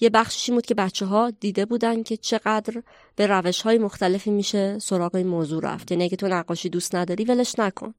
یه 0.01 0.09
بخشی 0.09 0.51
بود 0.51 0.65
که 0.65 0.75
بچه 0.75 1.05
ها 1.05 1.31
دیده 1.39 1.65
بودن 1.65 2.03
که 2.03 2.17
چقدر 2.17 2.83
به 3.15 3.27
روش 3.27 3.61
های 3.61 3.77
مختلفی 3.77 4.31
میشه 4.31 4.79
سراغ 4.79 5.15
این 5.15 5.27
موضوع 5.27 5.63
رفت. 5.63 5.91
یعنی 5.91 6.03
اگه 6.03 6.17
تو 6.17 6.27
نقاشی 6.27 6.69
دوست 6.69 6.95
نداری 6.95 7.25
ولش 7.25 7.59
نکن. 7.59 7.93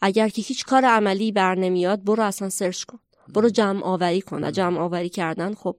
اگر 0.00 0.28
که 0.28 0.42
هیچ 0.42 0.64
کار 0.64 0.84
عملی 0.84 1.32
بر 1.32 1.54
نمیاد 1.54 2.04
برو 2.04 2.22
اصلا 2.22 2.48
سرچ 2.48 2.84
کن. 2.84 2.98
برو 3.34 3.48
جمع 3.48 3.84
آوری 3.84 4.20
کن. 4.20 4.44
و 4.44 4.50
جمع 4.50 4.80
آوری 4.80 5.08
کردن 5.08 5.54
خب 5.54 5.76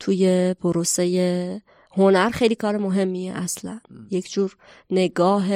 توی 0.00 0.54
پروسه 0.54 1.62
هنر 1.98 2.30
خیلی 2.30 2.54
کار 2.54 2.76
مهمیه 2.76 3.32
اصلا. 3.32 3.80
یک 4.10 4.30
جور 4.30 4.56
نگاه 4.90 5.46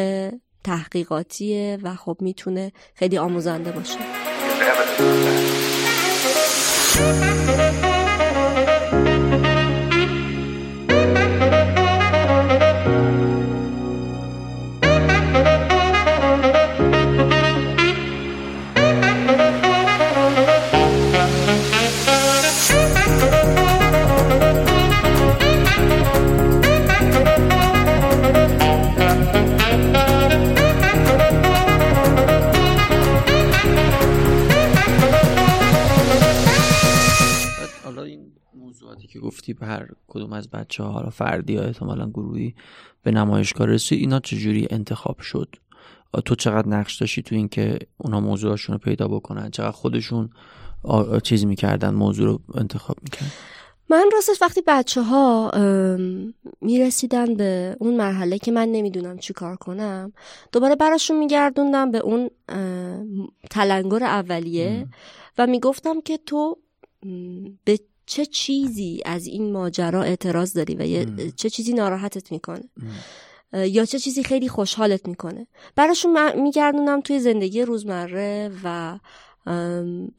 تحقیقاتیه 0.65 1.79
و 1.83 1.95
خب 1.95 2.17
می‌تونه 2.21 2.73
خیلی 2.95 3.19
آموزنده 3.19 3.73
باشه. 3.73 3.99
هر 39.73 39.88
کدوم 40.09 40.33
از 40.33 40.50
بچه 40.50 40.83
ها 40.83 40.93
حالا 40.93 41.11
فردی 41.11 41.52
یا 41.52 41.62
احتمالا 41.62 42.11
گروهی 42.11 42.55
به 43.02 43.11
نمایشگاه 43.11 43.67
رسید 43.67 43.99
اینا 43.99 44.21
چجوری 44.21 44.67
انتخاب 44.71 45.21
شد؟ 45.21 45.55
تو 46.25 46.35
چقدر 46.35 46.69
نقش 46.69 46.97
داشتی 46.97 47.23
تو 47.23 47.35
اینکه 47.35 47.79
اونا 47.97 48.21
موضوعشون 48.21 48.73
رو 48.73 48.79
پیدا 48.79 49.09
بکنن؟ 49.09 49.50
چقدر 49.50 49.71
خودشون 49.71 50.31
چیز 51.23 51.45
می‌کردن 51.45 51.95
موضوع 51.95 52.26
رو 52.26 52.41
انتخاب 52.55 52.97
می‌کردن؟ 53.02 53.31
من 53.88 54.11
راستش 54.12 54.43
وقتی 54.43 54.62
بچه 54.67 55.02
ها 55.02 55.50
می‌رسیدن 56.61 57.35
به 57.35 57.76
اون 57.81 57.97
مرحله 57.97 58.38
که 58.38 58.52
من 58.52 58.69
نمی‌دونم 58.69 59.19
چی 59.19 59.33
کار 59.33 59.57
کنم 59.57 60.12
دوباره 60.52 60.76
براشون 60.76 61.19
میگردوندم 61.19 61.91
به 61.91 61.99
اون 61.99 62.31
تلنگر 63.50 64.02
اولیه 64.02 64.88
و 65.38 65.47
می‌گفتم 65.47 66.00
که 66.00 66.19
تو 66.26 66.59
به 67.64 67.79
چه 68.12 68.26
چیزی 68.26 69.02
از 69.04 69.26
این 69.26 69.52
ماجرا 69.52 70.02
اعتراض 70.02 70.52
داری 70.52 70.75
و 70.75 71.04
چه 71.37 71.50
چیزی 71.50 71.73
ناراحتت 71.73 72.33
می‌کنه؟ 72.33 72.64
یا 73.52 73.85
چه 73.85 73.99
چیزی 73.99 74.23
خیلی 74.25 74.49
خوشحالت 74.49 75.09
می‌کنه؟ 75.09 75.47
براشون 75.76 76.40
میگردونم 76.40 77.00
توی 77.00 77.21
زندگی 77.21 77.62
روزمره 77.62 78.50
و 78.64 78.99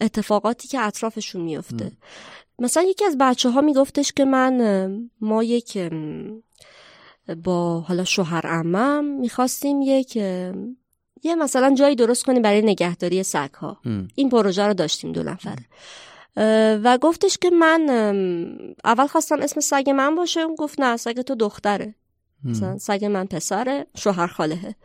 اتفاقاتی 0.02 0.68
که 0.68 0.80
اطرافشون 0.80 1.42
میفته 1.42 1.92
مثلا 2.60 2.84
یکی 2.84 3.06
از 3.06 3.18
بچه 3.20 3.50
ها 3.50 3.62
میگفتش 3.62 4.12
که 4.12 4.26
من 4.26 5.10
ما 5.22 5.44
یک 5.44 5.78
با 7.44 7.80
حالا 7.80 8.04
شوهر 8.04 8.48
امم 8.48 9.06
می‌خواستیم 9.06 9.82
یک 9.82 10.16
یه 11.24 11.36
مثلا 11.40 11.76
جایی 11.76 11.96
درست 11.96 12.24
کنیم 12.24 12.42
برای 12.42 12.62
نگهداری 12.62 13.24
سگ 13.24 13.54
ها 13.54 13.78
این 14.16 14.30
پروژه 14.30 14.64
رو 14.64 14.74
داشتیم 14.74 15.12
دو 15.12 15.24
نفره 15.24 15.66
و 16.84 16.98
گفتش 17.02 17.38
که 17.38 17.50
من 17.50 17.90
اول 18.84 19.08
خواستم 19.08 19.42
اسم 19.42 19.60
سگ 19.60 19.90
من 19.90 20.16
باشه. 20.16 20.40
اون 20.40 20.56
گفت 20.56 20.80
نه 20.80 20.98
سگ 20.98 21.22
تو 21.22 21.36
دختره. 21.36 21.96
مثلا 22.46 22.78
سگ 22.78 23.06
من 23.06 23.26
پسره 23.26 23.88
شوهر 23.98 24.28
خالهه. 24.28 24.76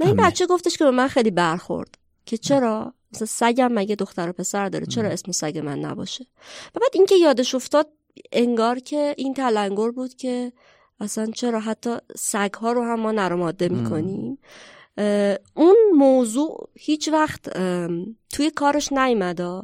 نه 0.00 0.06
این 0.06 0.16
بچه 0.16 0.46
گفتش 0.46 0.76
که 0.76 0.84
به 0.84 0.90
من 0.90 1.08
خیلی 1.08 1.30
برخورد. 1.30 1.98
که 2.26 2.36
چرا؟ 2.36 2.94
مثلا 3.12 3.26
سگم 3.26 3.72
مگه 3.72 3.94
دختر 3.94 4.28
و 4.28 4.32
پسر 4.32 4.68
داره 4.68 4.86
چرا 4.86 5.08
اسم 5.08 5.32
سگ 5.32 5.58
من 5.58 5.78
نباشه؟ 5.78 6.26
و 6.74 6.80
بعد 6.80 6.90
اینکه 6.94 7.14
یادش 7.14 7.54
افتاد 7.54 7.88
انگار 8.32 8.78
که 8.78 9.14
این 9.18 9.34
تلنگر 9.34 9.90
بود 9.90 10.14
که 10.14 10.52
اصلا 11.00 11.30
چرا 11.34 11.60
حتی 11.60 11.96
سگ 12.16 12.54
ها 12.54 12.72
رو 12.72 12.84
هم 12.84 13.00
ما 13.00 13.12
نرماده 13.12 13.68
می‌کنیم. 13.68 14.38
اون 15.54 15.76
موضوع 15.96 16.68
هیچ 16.74 17.08
وقت 17.08 17.58
توی 18.32 18.50
کارش 18.50 18.92
نیمده 18.92 19.62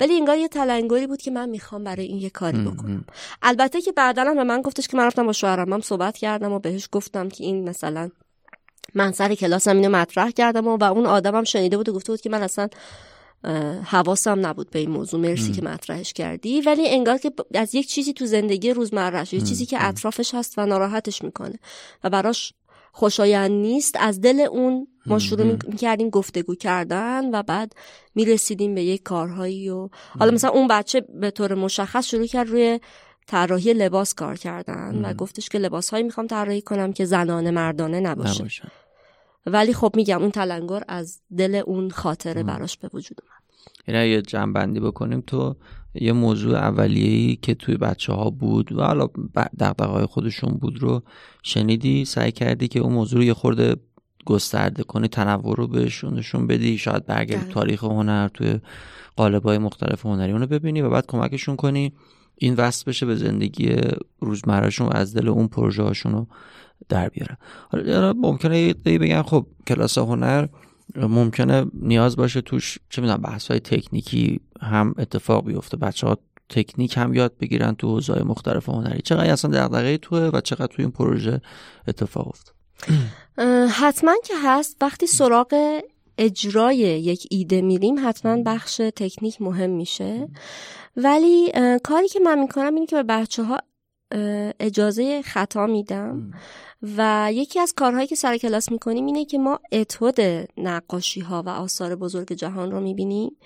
ولی 0.00 0.14
انگار 0.14 0.36
یه 0.36 0.48
تلنگری 0.48 1.06
بود 1.06 1.22
که 1.22 1.30
من 1.30 1.48
می‌خوام 1.48 1.84
برای 1.84 2.06
این 2.06 2.18
یه 2.18 2.30
کاری 2.30 2.58
بکنم. 2.58 3.04
البته 3.42 3.80
که 3.80 3.92
بعدا 3.92 4.24
هم 4.24 4.34
به 4.34 4.44
من 4.44 4.62
گفتش 4.62 4.88
که 4.88 4.96
من 4.96 5.04
رفتم 5.04 5.26
با 5.26 5.32
شوهرم 5.32 5.72
هم 5.72 5.80
صحبت 5.80 6.16
کردم 6.16 6.52
و 6.52 6.58
بهش 6.58 6.88
گفتم 6.92 7.28
که 7.28 7.44
این 7.44 7.68
مثلا 7.68 8.10
من 8.94 9.12
سر 9.12 9.34
کلاسم 9.34 9.76
اینو 9.76 9.88
مطرح 9.88 10.30
کردم 10.30 10.66
و, 10.66 10.76
و 10.76 10.84
اون 10.84 11.06
آدمم 11.06 11.44
شنیده 11.44 11.76
بود 11.76 11.88
و 11.88 11.92
گفته 11.92 12.12
بود 12.12 12.20
که 12.20 12.30
من 12.30 12.42
اصلا 12.42 12.68
حواسم 13.84 14.46
نبود 14.46 14.70
به 14.70 14.78
این 14.78 14.90
موضوع. 14.90 15.20
مرسی 15.20 15.52
که 15.52 15.62
مطرحش 15.62 16.12
کردی. 16.12 16.60
ولی 16.60 16.88
انگار 16.88 17.18
که 17.18 17.32
از 17.54 17.74
یک 17.74 17.86
چیزی 17.86 18.12
تو 18.12 18.26
زندگی 18.26 18.70
روزمرهش 18.70 19.32
یه 19.32 19.40
چیزی 19.40 19.66
که 19.66 19.86
اطرافش 19.86 20.34
هست 20.34 20.58
و 20.58 20.66
ناراحتش 20.66 21.22
می‌کنه 21.22 21.58
و 22.04 22.10
براش 22.10 22.52
خوشایند 22.96 23.50
نیست. 23.50 23.96
از 24.00 24.20
دل 24.20 24.40
اون 24.40 24.86
ما 25.06 25.18
شروع 25.18 25.44
می‌کردیم 25.44 26.10
گفتگو 26.10 26.54
کردن 26.54 27.34
و 27.34 27.42
بعد 27.42 27.72
می‌رسیدیم 28.14 28.74
به 28.74 28.82
یک 28.84 29.02
کارهایی 29.02 29.70
و 29.70 29.88
حالا 30.18 30.30
مثلا 30.30 30.50
اون 30.50 30.68
بچه 30.68 31.00
به 31.00 31.30
طور 31.30 31.54
مشخص 31.54 32.06
شروع 32.06 32.26
کرد 32.26 32.48
روی 32.48 32.80
طراحی 33.26 33.72
لباس 33.72 34.14
کار 34.14 34.36
کردن 34.36 35.04
و 35.04 35.14
گفتش 35.14 35.48
که 35.48 35.58
لباس 35.58 35.90
هایی 35.90 36.02
می‌خوام 36.02 36.26
طراحی 36.26 36.62
کنم 36.62 36.92
که 36.92 37.04
زنانه 37.04 37.50
مردانه 37.50 38.00
نباشه, 38.00 38.44
ولی 39.46 39.74
خب 39.74 39.92
میگم 39.96 40.22
اون 40.22 40.30
تلنگر 40.30 40.82
از 40.88 41.20
دل 41.36 41.62
اون 41.66 41.90
خاطره 41.90 42.42
براش 42.42 42.76
به 42.76 42.90
وجود 42.94 43.18
اومد. 43.22 43.42
یعنی 43.88 44.08
یه 44.08 44.22
جنبندی 44.22 44.80
بکنیم 44.80 45.20
تو 45.26 45.56
یه 45.94 46.12
موضوع 46.12 46.56
اولیه‌ای 46.56 47.36
که 47.36 47.54
توی 47.54 47.76
بچه 47.76 48.12
ها 48.12 48.30
بود 48.30 48.72
و 48.72 48.82
حالا 48.82 49.06
دقدقه 49.34 50.06
خودشون 50.06 50.54
بود 50.54 50.78
رو 50.78 51.02
شنیدی؟ 51.42 52.04
سعی 52.04 52.32
کردی 52.32 52.68
که 52.68 52.80
اون 52.80 52.92
موضوع 52.92 53.18
رو 53.18 53.24
یه 53.24 53.34
خورده 53.34 53.76
گسترده 54.24 54.82
کنی 54.82 55.08
تنوع 55.08 55.56
رو 55.56 55.66
بهشون 55.66 56.14
نشون 56.14 56.46
بدی؟ 56.46 56.78
شاید 56.78 57.06
برگردی 57.06 57.44
بله. 57.44 57.52
تاریخ 57.52 57.84
هنر 57.84 58.28
توی 58.28 58.60
قالب‌های 59.16 59.58
مختلف 59.58 60.06
هنری 60.06 60.32
اونو 60.32 60.46
ببینی 60.46 60.82
و 60.82 60.90
بعد 60.90 61.06
کمکشون 61.06 61.56
کنی 61.56 61.92
این 62.36 62.54
وصل 62.54 62.84
بشه 62.86 63.06
به 63.06 63.16
زندگی 63.16 63.76
روزمرهشون 64.20 64.88
از 64.92 65.14
دل 65.14 65.28
اون 65.28 65.48
پروژه 65.48 65.82
هاشون 65.82 66.26
در 66.88 67.08
بیاره. 67.08 67.38
حالا 67.68 68.12
ممکنه 68.12 68.58
یه 68.58 68.74
بگن 68.74 69.22
خب 69.22 69.46
کلاس 69.66 69.98
هنر 69.98 70.46
ممکنه 70.96 71.66
نیاز 71.74 72.16
باشه 72.16 72.40
توش 72.40 72.78
چه 72.90 73.02
می‌دونم 73.02 73.22
بحث 73.22 73.50
های 73.50 73.60
تکنیکی 73.60 74.40
هم 74.60 74.94
اتفاق 74.98 75.46
بیفته. 75.46 75.76
بچه 75.76 76.06
ها 76.06 76.18
تکنیک 76.48 76.96
هم 76.96 77.14
یاد 77.14 77.38
بگیرن 77.40 77.74
تو 77.74 77.88
حوزه‌های 77.88 78.22
مختلف 78.22 78.68
هنری. 78.68 79.02
چقدر 79.02 79.32
اصلا 79.32 79.50
دغدغه 79.50 79.98
توه 79.98 80.30
و 80.32 80.40
چقدر 80.40 80.66
توی 80.66 80.84
این 80.84 80.92
پروژه 80.92 81.40
اتفاق 81.88 82.28
افت 82.28 82.54
حتما 83.80 84.12
که 84.24 84.34
هست. 84.44 84.76
وقتی 84.80 85.06
سراغ 85.06 85.80
اجرای 86.18 86.76
یک 86.76 87.26
ایده 87.30 87.62
میریم 87.62 88.08
حتما 88.08 88.42
بخش 88.42 88.76
تکنیک 88.76 89.42
مهم 89.42 89.70
میشه. 89.70 90.28
ولی 90.96 91.52
کاری 91.82 92.08
که 92.08 92.20
من 92.20 92.38
می‌کنم 92.38 92.74
اینه 92.74 92.86
که 92.86 92.96
به 92.96 93.02
بچه 93.02 93.42
ها 93.42 93.58
اجازه 94.60 95.22
خطا 95.22 95.66
میدم. 95.66 96.30
و 96.96 97.30
یکی 97.32 97.60
از 97.60 97.74
کارهایی 97.76 98.06
که 98.06 98.14
سر 98.14 98.36
کلاس 98.36 98.72
می‌کنیم 98.72 99.06
اینه 99.06 99.24
که 99.24 99.38
ما 99.38 99.60
اتود 99.72 100.20
نقاشی 100.56 101.20
ها 101.20 101.42
و 101.46 101.48
آثار 101.48 101.96
بزرگ 101.96 102.32
جهان 102.32 102.70
رو 102.70 102.80
می‌بینیم. 102.80 103.36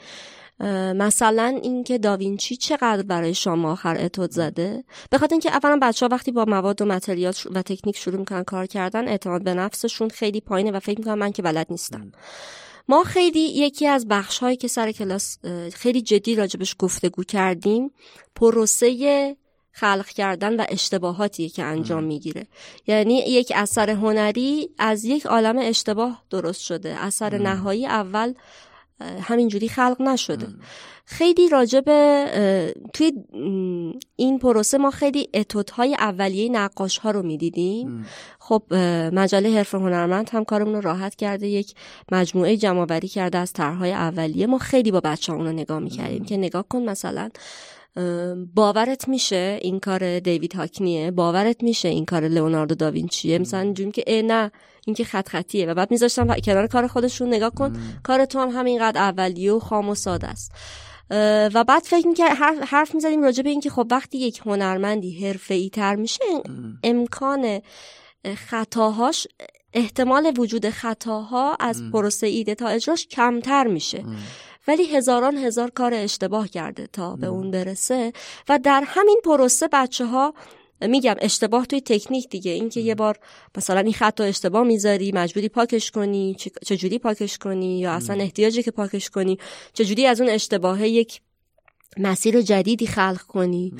مثلا 0.94 1.60
اینکه 1.62 1.98
داوینچی 1.98 2.56
چقدر 2.56 3.02
برای 3.02 3.34
شما 3.34 3.72
آخر 3.72 3.96
اتود 4.00 4.30
زده؟ 4.30 4.84
به 5.10 5.18
خاطر 5.18 5.34
اینکه 5.34 5.50
اولا 5.50 5.78
بچه 5.82 6.06
ها 6.06 6.14
وقتی 6.14 6.32
با 6.32 6.44
مواد 6.44 6.82
و 6.82 6.84
متریال 6.84 7.34
و 7.54 7.62
تکنیک 7.62 7.96
شروع 7.96 8.18
می‌کنن 8.18 8.44
کار 8.44 8.66
کردن 8.66 9.08
اعتماد 9.08 9.44
به 9.44 9.54
نفسشون 9.54 10.08
خیلی 10.08 10.40
پایینه 10.40 10.70
و 10.70 10.80
فکر 10.80 10.98
می‌کنن 10.98 11.14
من 11.14 11.32
که 11.32 11.42
بلد 11.42 11.66
نیستم. 11.70 12.12
ما 12.88 13.04
خیلی 13.04 13.40
یکی 13.40 13.86
از 13.86 14.08
بخش 14.08 14.38
هایی 14.38 14.56
که 14.56 14.68
سر 14.68 14.92
کلاس 14.92 15.38
خیلی 15.74 16.02
جدی 16.02 16.34
راجبش 16.34 16.76
گفتگو 16.78 17.24
کردیم 17.24 17.90
پروسه 18.34 19.36
خلق 19.80 20.06
کردن 20.06 20.60
و 20.60 20.64
اشتباهاتی 20.68 21.48
که 21.48 21.62
انجام 21.62 22.04
می‌گیره. 22.04 22.46
یعنی 22.86 23.14
یک 23.14 23.52
اثر 23.56 23.90
هنری 23.90 24.70
از 24.78 25.04
یک 25.04 25.26
عالم 25.26 25.58
اشتباه 25.58 26.22
درست 26.30 26.60
شده. 26.60 27.04
اثر 27.04 27.38
نهایی 27.38 27.86
اول 27.86 28.34
همینجوری 29.20 29.68
خلق 29.68 29.96
نشده. 30.00 30.46
خیلی 31.04 31.48
راجب 31.48 31.84
توی 32.92 33.12
این 34.16 34.38
پروسه 34.38 34.78
ما 34.78 34.90
خیلی 34.90 35.28
اتودهای 35.34 35.94
اولیه 35.94 36.48
نقاش 36.48 36.98
ها 36.98 37.10
رو 37.10 37.22
می‌دیدیم. 37.22 38.06
خب 38.38 38.62
مجله 39.12 39.56
حرف 39.56 39.74
هنرمند 39.74 40.30
هم 40.30 40.44
کارمون 40.44 40.74
رو 40.74 40.80
راحت 40.80 41.14
کرده. 41.14 41.48
یک 41.48 41.74
مجموعه 42.12 42.56
جمعآوری 42.56 43.08
کرده 43.08 43.38
از 43.38 43.52
طرحهای 43.52 43.92
اولیه. 43.92 44.46
ما 44.46 44.58
خیلی 44.58 44.90
با 44.90 45.00
بچه 45.00 45.32
ها 45.32 45.38
اون 45.38 45.46
رو 45.46 45.52
نگاه 45.52 45.78
می‌کردیم 45.78 46.24
که 46.24 46.36
نگاه 46.36 46.68
کن 46.68 46.82
مثلا 46.82 47.30
باورت 48.54 49.08
میشه 49.08 49.58
این 49.62 49.80
کار 49.80 50.20
دیوید 50.20 50.54
هاکنیه؟ 50.54 51.10
باورت 51.10 51.62
میشه 51.62 51.88
این 51.88 52.04
کار 52.04 52.28
لئوناردو 52.28 52.74
داوینچیه؟ 52.74 53.38
مثلا 53.38 53.60
اینجوری 53.60 53.90
که 53.90 54.04
اه 54.06 54.22
نه 54.22 54.50
این 54.86 54.96
که 54.96 55.04
خط 55.04 55.28
خطیه. 55.28 55.66
و 55.66 55.74
بعد 55.74 55.90
میذاشتم 55.90 56.34
کنار 56.34 56.66
کار 56.66 56.86
خودشون 56.86 57.28
نگاه 57.28 57.50
کن 57.50 58.00
کار 58.02 58.24
تو 58.24 58.38
هم 58.38 58.48
همینقدر 58.48 59.00
اولیه 59.00 59.52
و 59.52 59.58
خام 59.58 59.88
و 59.88 59.94
ساده 59.94 60.26
است. 60.26 60.52
و 61.54 61.64
بعد 61.64 61.82
فکر 61.82 62.06
می‌کرد 62.06 62.36
حرف, 62.36 62.58
حرف 62.74 62.94
می‌زدیم 62.94 63.22
راجع 63.22 63.42
به 63.42 63.50
اینکه 63.50 63.70
خب 63.70 63.86
وقتی 63.90 64.18
یک 64.18 64.40
هنرمندی 64.46 65.26
حرفه 65.26 65.54
ای 65.54 65.70
تر 65.70 65.96
میشه 65.96 66.24
امکان 66.84 67.60
خطاهاش 68.36 69.26
احتمال 69.72 70.32
وجود 70.38 70.70
خطاها 70.70 71.56
از 71.60 71.82
پروسه 71.92 72.26
ایده 72.26 72.54
تا 72.54 72.68
اجراش 72.68 73.06
کمتر 73.06 73.66
میشه. 73.66 74.04
ولی 74.68 74.84
هزاران 74.84 75.36
هزار 75.36 75.70
کار 75.70 75.94
اشتباه 75.94 76.48
کرده 76.48 76.86
تا 76.86 77.16
به 77.16 77.26
اون 77.26 77.50
برسه 77.50 78.12
و 78.48 78.58
در 78.58 78.84
همین 78.86 79.20
پروسه 79.24 79.68
بچه 79.72 80.06
ها 80.06 80.34
میگم 80.80 81.14
اشتباه 81.20 81.66
توی 81.66 81.80
تکنیک 81.80 82.28
دیگه 82.28 82.50
اینکه 82.50 82.80
یه 82.80 82.94
بار 82.94 83.18
مثلا 83.56 83.80
این 83.80 83.92
خط 83.92 84.20
اشتباه 84.20 84.62
می‌ذاری 84.62 85.12
مجبوری 85.12 85.48
پاکش 85.48 85.90
کنی 85.90 86.36
چجوری 86.66 86.98
پاکش 86.98 87.38
کنی 87.38 87.78
یا 87.78 87.92
اصلا 87.92 88.22
احتیاجی 88.22 88.62
که 88.62 88.70
پاکش 88.70 89.10
کنی 89.10 89.38
چجوری 89.72 90.06
از 90.06 90.20
اون 90.20 90.30
اشتباه 90.30 90.88
یک 90.88 91.20
مسیر 91.96 92.40
جدیدی 92.40 92.86
خلق 92.86 93.22
کنی. 93.22 93.74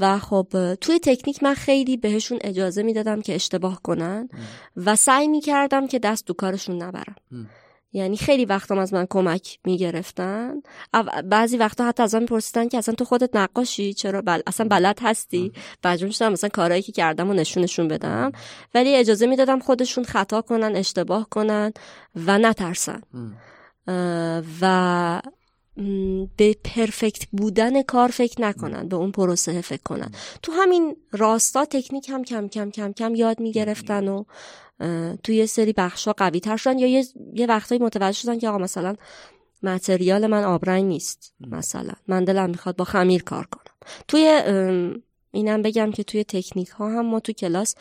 و 0.00 0.18
خب 0.18 0.74
توی 0.80 0.98
تکنیک 0.98 1.42
من 1.42 1.54
خیلی 1.54 1.96
بهشون 1.96 2.38
اجازه 2.40 2.82
می‌دادم 2.82 3.20
که 3.20 3.34
اشتباه 3.34 3.82
کنن 3.82 4.28
و 4.76 4.96
سعی 4.96 5.28
می‌کردم 5.28 5.86
که 5.86 5.98
دست 5.98 6.26
دو 6.26 6.34
کارشون 6.34 6.82
نبرم. 6.82 7.16
یعنی 7.92 8.16
خیلی 8.16 8.44
وقتام 8.44 8.78
از 8.78 8.94
من 8.94 9.06
کمک 9.10 9.58
می‌گرفتن. 9.64 10.54
بعضی 11.24 11.56
وقتا 11.56 11.84
حتی 11.84 12.02
از 12.02 12.14
من 12.14 12.26
پرسیدن 12.26 12.68
که 12.68 12.78
اصلا 12.78 12.94
تو 12.94 13.04
خودت 13.04 13.36
نقاشی؟ 13.36 13.94
چرا 13.94 14.22
بل... 14.22 14.40
اصلا 14.46 14.68
بلد 14.68 14.98
هستی؟ 15.02 15.52
مجبور 15.84 16.12
شدم 16.12 16.32
مثلا 16.32 16.50
کارهایی 16.50 16.82
که 16.82 16.92
کردم 16.92 17.30
و 17.30 17.34
نشونشون 17.34 17.88
بدم. 17.88 18.32
ولی 18.74 18.96
اجازه 18.96 19.26
می‌دادم 19.26 19.60
خودشون 19.60 20.04
خطا 20.04 20.42
کنن 20.42 20.76
اشتباه 20.76 21.28
کنن 21.30 21.72
و 22.26 22.38
نترسن. 22.38 23.02
و 24.60 25.22
به 26.36 26.56
پرفکت 26.64 27.26
بودن 27.32 27.82
کار 27.82 28.08
فکر 28.08 28.40
نکنن 28.40 28.88
به 28.88 28.96
اون 28.96 29.10
پروسه 29.10 29.60
فکر 29.60 29.82
کنن. 29.82 30.12
تو 30.42 30.52
همین 30.52 30.96
راستا 31.12 31.64
تکنیک 31.64 32.08
هم 32.08 32.24
کم 32.24 32.48
کم 32.48 32.70
کم 32.70 32.92
کم 32.92 33.14
یاد 33.14 33.40
می‌گرفتن 33.40 34.08
و 34.08 34.24
توی 35.22 35.36
یه 35.36 35.46
سری 35.46 35.72
بخش 35.72 36.06
ها 36.06 36.14
قوی 36.16 36.40
تر 36.40 36.56
شدن 36.56 36.78
یا 36.78 36.86
یه, 36.86 37.04
یه 37.34 37.46
وقتایی 37.46 37.80
متوجه 37.80 38.18
شدن 38.18 38.38
که 38.38 38.48
آقا 38.48 38.58
مثلا 38.58 38.96
متریال 39.62 40.26
من 40.26 40.44
آبرنگ 40.44 40.84
نیست 40.84 41.34
مثلا 41.40 41.92
من 42.08 42.24
دلم 42.24 42.50
می‌خواد 42.50 42.76
با 42.76 42.84
خمیر 42.84 43.22
کار 43.22 43.46
کنم. 43.46 43.74
توی 44.08 44.42
اینم 45.32 45.62
بگم 45.62 45.90
که 45.90 46.02
توی 46.02 46.24
تکنیک 46.24 46.68
ها 46.68 46.88
هم 46.88 47.06
ما 47.06 47.20
تو 47.20 47.32
کلاس 47.32 47.74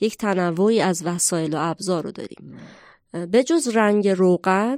یک 0.00 0.16
تنوعی 0.16 0.80
از 0.80 1.06
وسایل 1.06 1.54
و 1.54 1.58
ابزار 1.60 2.02
رو 2.02 2.10
داریم. 2.10 2.58
به 3.12 3.44
جز 3.44 3.68
رنگ 3.68 4.08
روغن 4.08 4.76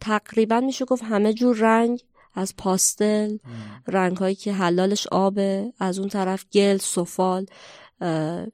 تقریبا 0.00 0.60
میشه 0.60 0.84
گفت 0.84 1.02
همه 1.02 1.32
جور 1.32 1.56
رنگ 1.56 2.02
از 2.34 2.56
پاستل 2.56 3.38
رنگ 3.86 4.16
هایی 4.16 4.34
که 4.34 4.52
حلالش 4.52 5.06
آبه 5.06 5.72
از 5.80 5.98
اون 5.98 6.08
طرف 6.08 6.44
گل 6.52 6.76
سفال. 6.76 7.46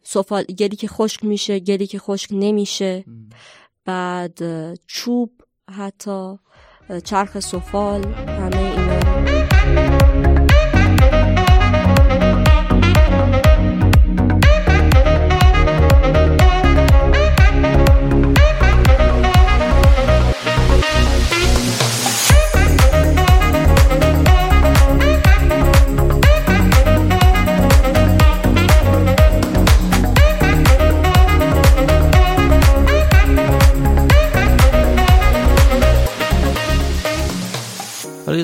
سفال 0.03 0.43
گلی 0.43 0.77
که 0.77 0.89
خشک 0.89 1.25
میشه 1.25 1.59
گلی 1.59 1.87
که 1.87 1.99
خشک 1.99 2.29
نمیشه. 2.33 3.05
بعد 3.85 4.39
چوب 4.87 5.31
حتی 5.71 6.39
چرخ 7.05 7.41
سفال 7.41 8.05
همه 8.13 8.57
اینا. 8.57 10.30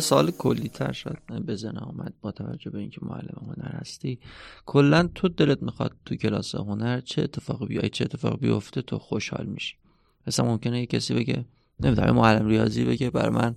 یه 0.07 0.09
سوال 0.09 0.31
کلی 0.31 0.69
تر 0.69 0.93
شد 0.93 1.19
بزنه 1.49 1.81
آمد 1.81 2.15
با 2.21 2.31
توجه 2.31 2.71
به 2.71 2.79
اینکه 2.79 3.01
معلم 3.03 3.43
هنر 3.47 3.73
هستی. 3.81 4.19
کلا 4.67 5.09
تو 5.15 5.29
دلت 5.29 5.63
می‌خواد 5.63 5.93
تو 6.05 6.17
کلاس 6.17 6.55
هنر 6.55 7.01
چه 7.01 7.23
اتفاقی 7.23 7.67
بیای 7.67 7.89
چه 7.89 8.05
اتفاقی 8.05 8.37
بیفته 8.37 8.83
تو 8.83 8.99
خوشحال 8.99 9.47
میشی؟ 9.47 9.77
مثلا 10.27 10.47
ممکنه 10.47 10.81
یه 10.81 10.87
کسی 10.87 11.15
بگه 11.15 11.45
نمی‌دونم 11.81 12.15
معلم 12.15 12.47
ریاضی 12.47 12.85
بگه 12.85 13.11
بر 13.11 13.31
من 13.31 13.55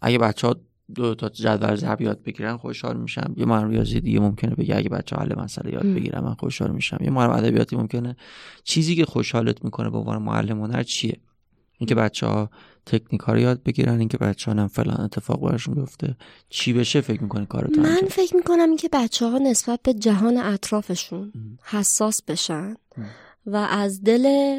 اگه 0.00 0.18
بچه 0.18 0.46
ها 0.46 0.56
دو 0.94 1.14
تا 1.14 1.28
جدول 1.28 1.74
ضرب 1.74 2.00
یاد 2.00 2.22
بگیرن 2.22 2.56
خوشحال 2.56 2.96
میشم. 2.96 3.34
یه 3.36 3.44
معلم 3.44 3.70
ریاضی 3.70 4.00
دیگه 4.00 4.20
ممکنه 4.20 4.54
بگه 4.54 4.76
اگه 4.76 4.88
بچه 4.88 5.16
حل 5.16 5.38
مسئله 5.38 5.72
یاد 5.72 5.86
بگیرن 5.86 6.20
من 6.20 6.34
خوشحال 6.34 6.70
میشم. 6.70 6.98
یه 7.00 7.10
معلم 7.10 7.30
ادبیاتی 7.30 7.76
ممکنه. 7.76 8.16
چیزی 8.64 8.96
که 8.96 9.04
خوشحالت 9.04 9.64
می‌کنه 9.64 9.90
به 9.90 9.98
عنوان 9.98 10.22
معلم 10.22 10.60
هنر 10.60 10.82
چیه؟ 10.82 11.20
اینکه 11.82 11.94
بچه 11.94 12.26
ها 12.26 12.50
تکنیک 12.86 13.20
ها 13.20 13.32
رو 13.32 13.38
یاد 13.38 13.62
بگیرن 13.62 13.98
اینکه 13.98 14.18
بچه 14.18 14.52
ها 14.52 14.68
فلان 14.68 15.00
اتفاق 15.00 15.40
براشون 15.40 15.74
بیفته. 15.74 16.16
چی 16.48 16.72
بشه؟ 16.72 17.00
فکر 17.00 17.22
می‌کنه 17.22 17.46
کارتون 17.46 17.82
من 17.82 18.00
فکر 18.10 18.36
می‌کنم 18.36 18.68
اینکه 18.68 18.88
بچه 18.92 19.26
ها 19.26 19.38
نسبت 19.38 19.80
به 19.82 19.94
جهان 19.94 20.36
اطرافشون 20.36 21.32
حساس 21.62 22.22
بشن 22.22 22.76
و 23.46 23.56
از 23.56 24.02
دل 24.02 24.56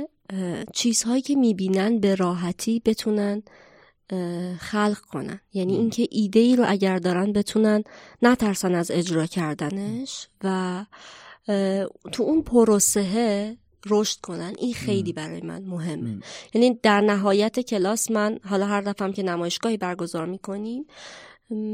چیزهایی 0.73 1.21
که 1.21 1.35
می‌بینن 1.35 1.99
به 1.99 2.15
راحتی 2.15 2.81
بتونن 2.85 3.43
خلق 4.59 4.99
کنن. 4.99 5.39
یعنی 5.53 5.75
اینکه 5.75 6.07
ایده 6.11 6.39
ای 6.39 6.55
رو 6.55 6.63
اگر 6.67 6.97
دارن 6.97 7.33
بتونن 7.33 7.83
نترسن 8.21 8.75
از 8.75 8.91
اجرا 8.91 9.25
کردنش 9.25 10.27
و 10.43 10.85
تو 12.11 12.23
اون 12.23 12.41
پروسه 12.41 13.57
رشد 13.89 14.19
کنن 14.19 14.53
این 14.57 14.73
خیلی 14.73 15.13
برای 15.13 15.41
من 15.41 15.63
مهمه. 15.65 16.19
یعنی 16.53 16.79
در 16.83 17.01
نهایت 17.01 17.59
کلاس 17.59 18.11
من 18.11 18.39
حالا 18.49 18.65
هر 18.65 18.81
دفعه 18.81 19.11
که 19.11 19.23
نمایشگاهی 19.23 19.77
برگزار 19.77 20.25
می‌کنیم 20.25 20.85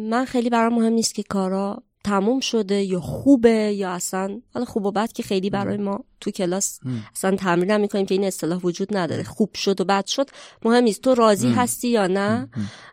من 0.10 0.26
خیلی 0.26 0.50
برام 0.50 0.74
مهم 0.74 0.94
نیست 0.94 1.16
که 1.16 1.24
کارا 1.24 1.84
تموم 2.04 2.40
شده 2.40 2.84
یا 2.84 3.00
خوبه 3.00 3.74
یا 3.74 3.92
اصلا 3.92 4.42
حالا 4.54 4.66
خوب 4.66 4.86
و 4.86 4.92
بد 4.92 5.12
که 5.12 5.24
خیلی 5.24 5.50
برای 5.50 5.78
ما 5.78 6.04
تو 6.20 6.32
کلاس 6.32 6.80
اصلا 7.16 7.36
تمرین 7.36 7.72
هم 7.72 7.82
می‌کنیم 7.82 8.06
که 8.06 8.16
این 8.16 8.24
اصطلاح 8.24 8.60
وجود 8.64 8.98
نداره. 8.98 9.24
خوب 9.24 9.56
شد 9.56 9.82
و 9.82 9.86
بد 9.86 10.06
شد 10.06 10.30
مهم 10.66 10.84
نیست. 10.84 11.02
تو 11.02 11.16
راضی 11.16 11.50
هستی 11.50 11.88
یا 11.88 12.08
نه؟ 12.08 12.50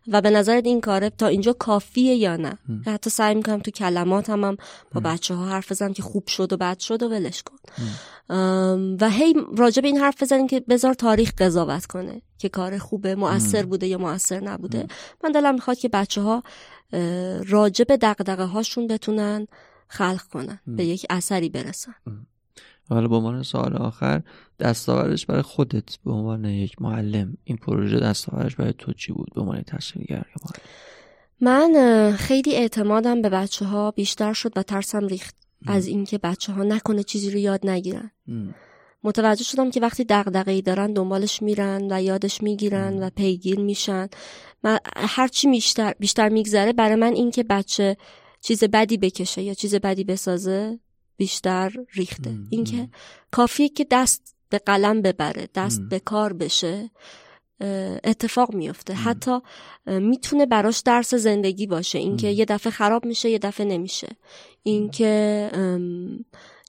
و 0.09 0.21
به 0.21 0.31
نظرت 0.31 0.67
این 0.67 0.81
کاره 0.81 1.11
تا 1.11 1.27
اینجا 1.27 1.53
کافیه 1.53 2.15
یا 2.15 2.37
نه؟ 2.37 2.59
حتی 2.87 3.11
سعی 3.11 3.35
می‌کنم 3.35 3.59
تو 3.59 3.71
کلمات 3.71 4.31
هم, 4.31 4.45
هم 4.45 4.57
با 4.93 5.01
بچه 5.01 5.35
ها 5.35 5.47
حرف 5.47 5.73
بزنم 5.73 5.93
که 5.93 6.03
خوب 6.03 6.29
شد 6.29 6.53
و 6.53 6.57
بد 6.57 6.79
شد 6.79 7.03
و 7.03 7.09
ولش 7.09 7.43
کن. 7.43 7.57
و 9.01 9.11
هی 9.11 9.35
راجع 9.57 9.83
به 9.83 9.89
این 9.89 9.97
حرف 9.97 10.23
بزنیم 10.23 10.47
که 10.47 10.61
بذار 10.61 10.95
تاریخ 10.95 11.33
قضاوت 11.39 11.87
کنه 11.87 12.23
که 12.39 12.49
کار 12.49 12.79
خوبه 12.79 13.15
مؤثر 13.15 13.63
بوده 13.63 13.87
یا 13.87 13.99
مؤثر 13.99 14.41
نبوده. 14.41 14.87
من 15.25 15.33
دلم 15.33 15.55
می‌خواد 15.55 15.79
که 15.79 15.89
بچه 15.89 16.21
ها 16.21 16.43
راجع 17.47 17.85
به 17.85 17.97
دقدقه 17.97 18.45
هاشون 18.45 18.87
بتونن 18.87 19.47
خلق 19.89 20.23
کنن 20.23 20.61
به 20.67 20.85
یک 20.85 21.07
اثری 21.11 21.49
برسن. 21.49 21.95
حالا 22.89 23.09
به 23.09 23.17
عنوان 23.17 23.43
سوال 23.43 23.77
آخر 23.77 24.23
دستاوردش 24.61 25.27
برای 25.27 25.43
خودت 25.43 25.99
به 26.05 26.13
عنوان 26.13 26.45
یک 26.45 26.83
معلم 26.83 27.37
این 27.45 27.57
پروژه 27.57 28.01
دستاوردش 28.01 28.57
برای 28.57 28.75
تو 28.79 28.93
چی 28.93 29.13
بود؟ 29.13 29.29
به 29.35 29.41
عنوان 29.41 29.65
یا 30.09 30.23
من 31.41 32.13
خیلی 32.19 32.55
اعتمادم 32.55 33.23
به 33.23 33.29
بچه 33.29 33.65
ها 33.65 33.91
بیشتر 33.91 34.33
شد 34.33 34.53
و 34.57 34.63
ترسم 34.63 35.07
ریخت. 35.07 35.46
از 35.67 35.87
اینکه 35.87 36.19
بچه 36.19 36.53
ها 36.53 36.63
نکنه 36.63 37.03
چیزی 37.03 37.31
رو 37.31 37.39
یاد 37.39 37.67
نگیرن. 37.67 38.11
متوجه 39.05 39.45
شدم 39.45 39.71
که 39.71 39.81
وقتی 39.81 40.05
دغدغه 40.05 40.53
ای 40.53 40.63
دارن 40.63 40.93
دنبالش 40.93 41.43
میرن 41.43 41.89
و 41.91 42.03
یادش 42.03 42.43
می‌گیرن 42.43 43.03
و 43.03 43.11
پیگیر 43.11 43.61
میشن. 43.61 44.09
من 44.63 44.79
هرچی 44.97 45.51
بیشتر 45.51 45.95
بیشتر 45.99 46.29
میگذره 46.29 46.73
برای 46.73 46.95
من 46.97 47.13
اینکه 47.13 47.43
بچه 47.43 47.97
چیز 48.41 48.65
بدی 48.65 48.97
بکشه 48.97 49.43
یا 49.43 49.55
چیز 49.55 49.75
بدی 49.75 50.05
بسازه 50.05 50.79
بیشتر 51.17 51.73
ریخته. 51.95 52.39
اینکه 52.51 52.89
کافیه 53.31 53.69
که 53.69 53.87
دست 53.91 54.37
به 54.49 54.59
قلم 54.59 55.03
ببره 55.03 55.49
دست 55.55 55.81
به 55.91 55.99
کار 55.99 56.33
بشه. 56.33 56.91
اتفاق 58.05 58.55
میفته 58.55 58.95
حتی 58.95 59.39
می‌تونه 59.87 60.47
براش 60.47 60.81
درس 60.81 61.15
زندگی 61.15 61.67
باشه. 61.67 61.99
اینکه 61.99 62.29
یه 62.29 62.45
دفعه 62.45 62.73
خراب 62.73 63.05
میشه 63.05 63.31
یه 63.31 63.39
دفعه 63.39 63.67
نمیشه. 63.67 64.09
اینکه 64.63 65.51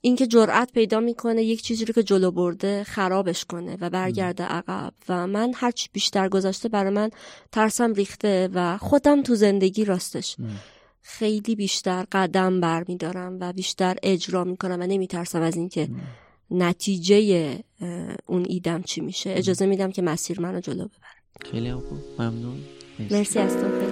اینکه 0.02 0.28
جرأت 0.28 0.72
پیدا 0.72 1.00
می‌کنه 1.00 1.44
یک 1.44 1.62
چیزی 1.62 1.86
رو 1.86 1.94
که 1.94 2.04
جلو 2.04 2.32
برده 2.32 2.84
خرابش 2.84 3.46
کنه 3.46 3.78
و 3.82 3.90
برگرده 3.90 4.44
عقب. 4.44 4.94
و 5.10 5.28
من 5.28 5.52
هرچی 5.56 5.90
بیشتر 5.94 6.30
گذاشته 6.30 6.70
برای 6.70 6.94
من 6.94 7.10
ترسم 7.52 7.94
ریخته 7.94 8.50
و 8.54 8.78
خودم 8.78 9.24
تو 9.24 9.36
زندگی 9.36 9.86
راستش 9.86 10.36
خیلی 11.02 11.56
بیشتر 11.56 12.06
قدم 12.12 12.60
برمیدارم 12.62 13.38
و 13.42 13.54
بیشتر 13.54 13.96
اجرا 14.04 14.44
می‌کنم 14.44 14.82
و 14.82 14.88
نمیترسم 14.88 15.42
از 15.42 15.56
اینکه 15.56 15.90
نتیجه 16.52 17.60
اون 18.26 18.46
ایدم 18.48 18.82
چی 18.82 19.02
میشه. 19.02 19.34
اجازه 19.38 19.66
میدم 19.66 19.92
که 19.92 20.02
مسیر 20.02 20.42
منو 20.42 20.60
جلو 20.60 20.76
ببره 20.76 21.52
خیلی 21.52 21.74
خوب. 21.74 21.98
ممنون. 22.20 22.58
مرسی 23.12 23.40
از 23.40 23.58
تو. 23.58 23.87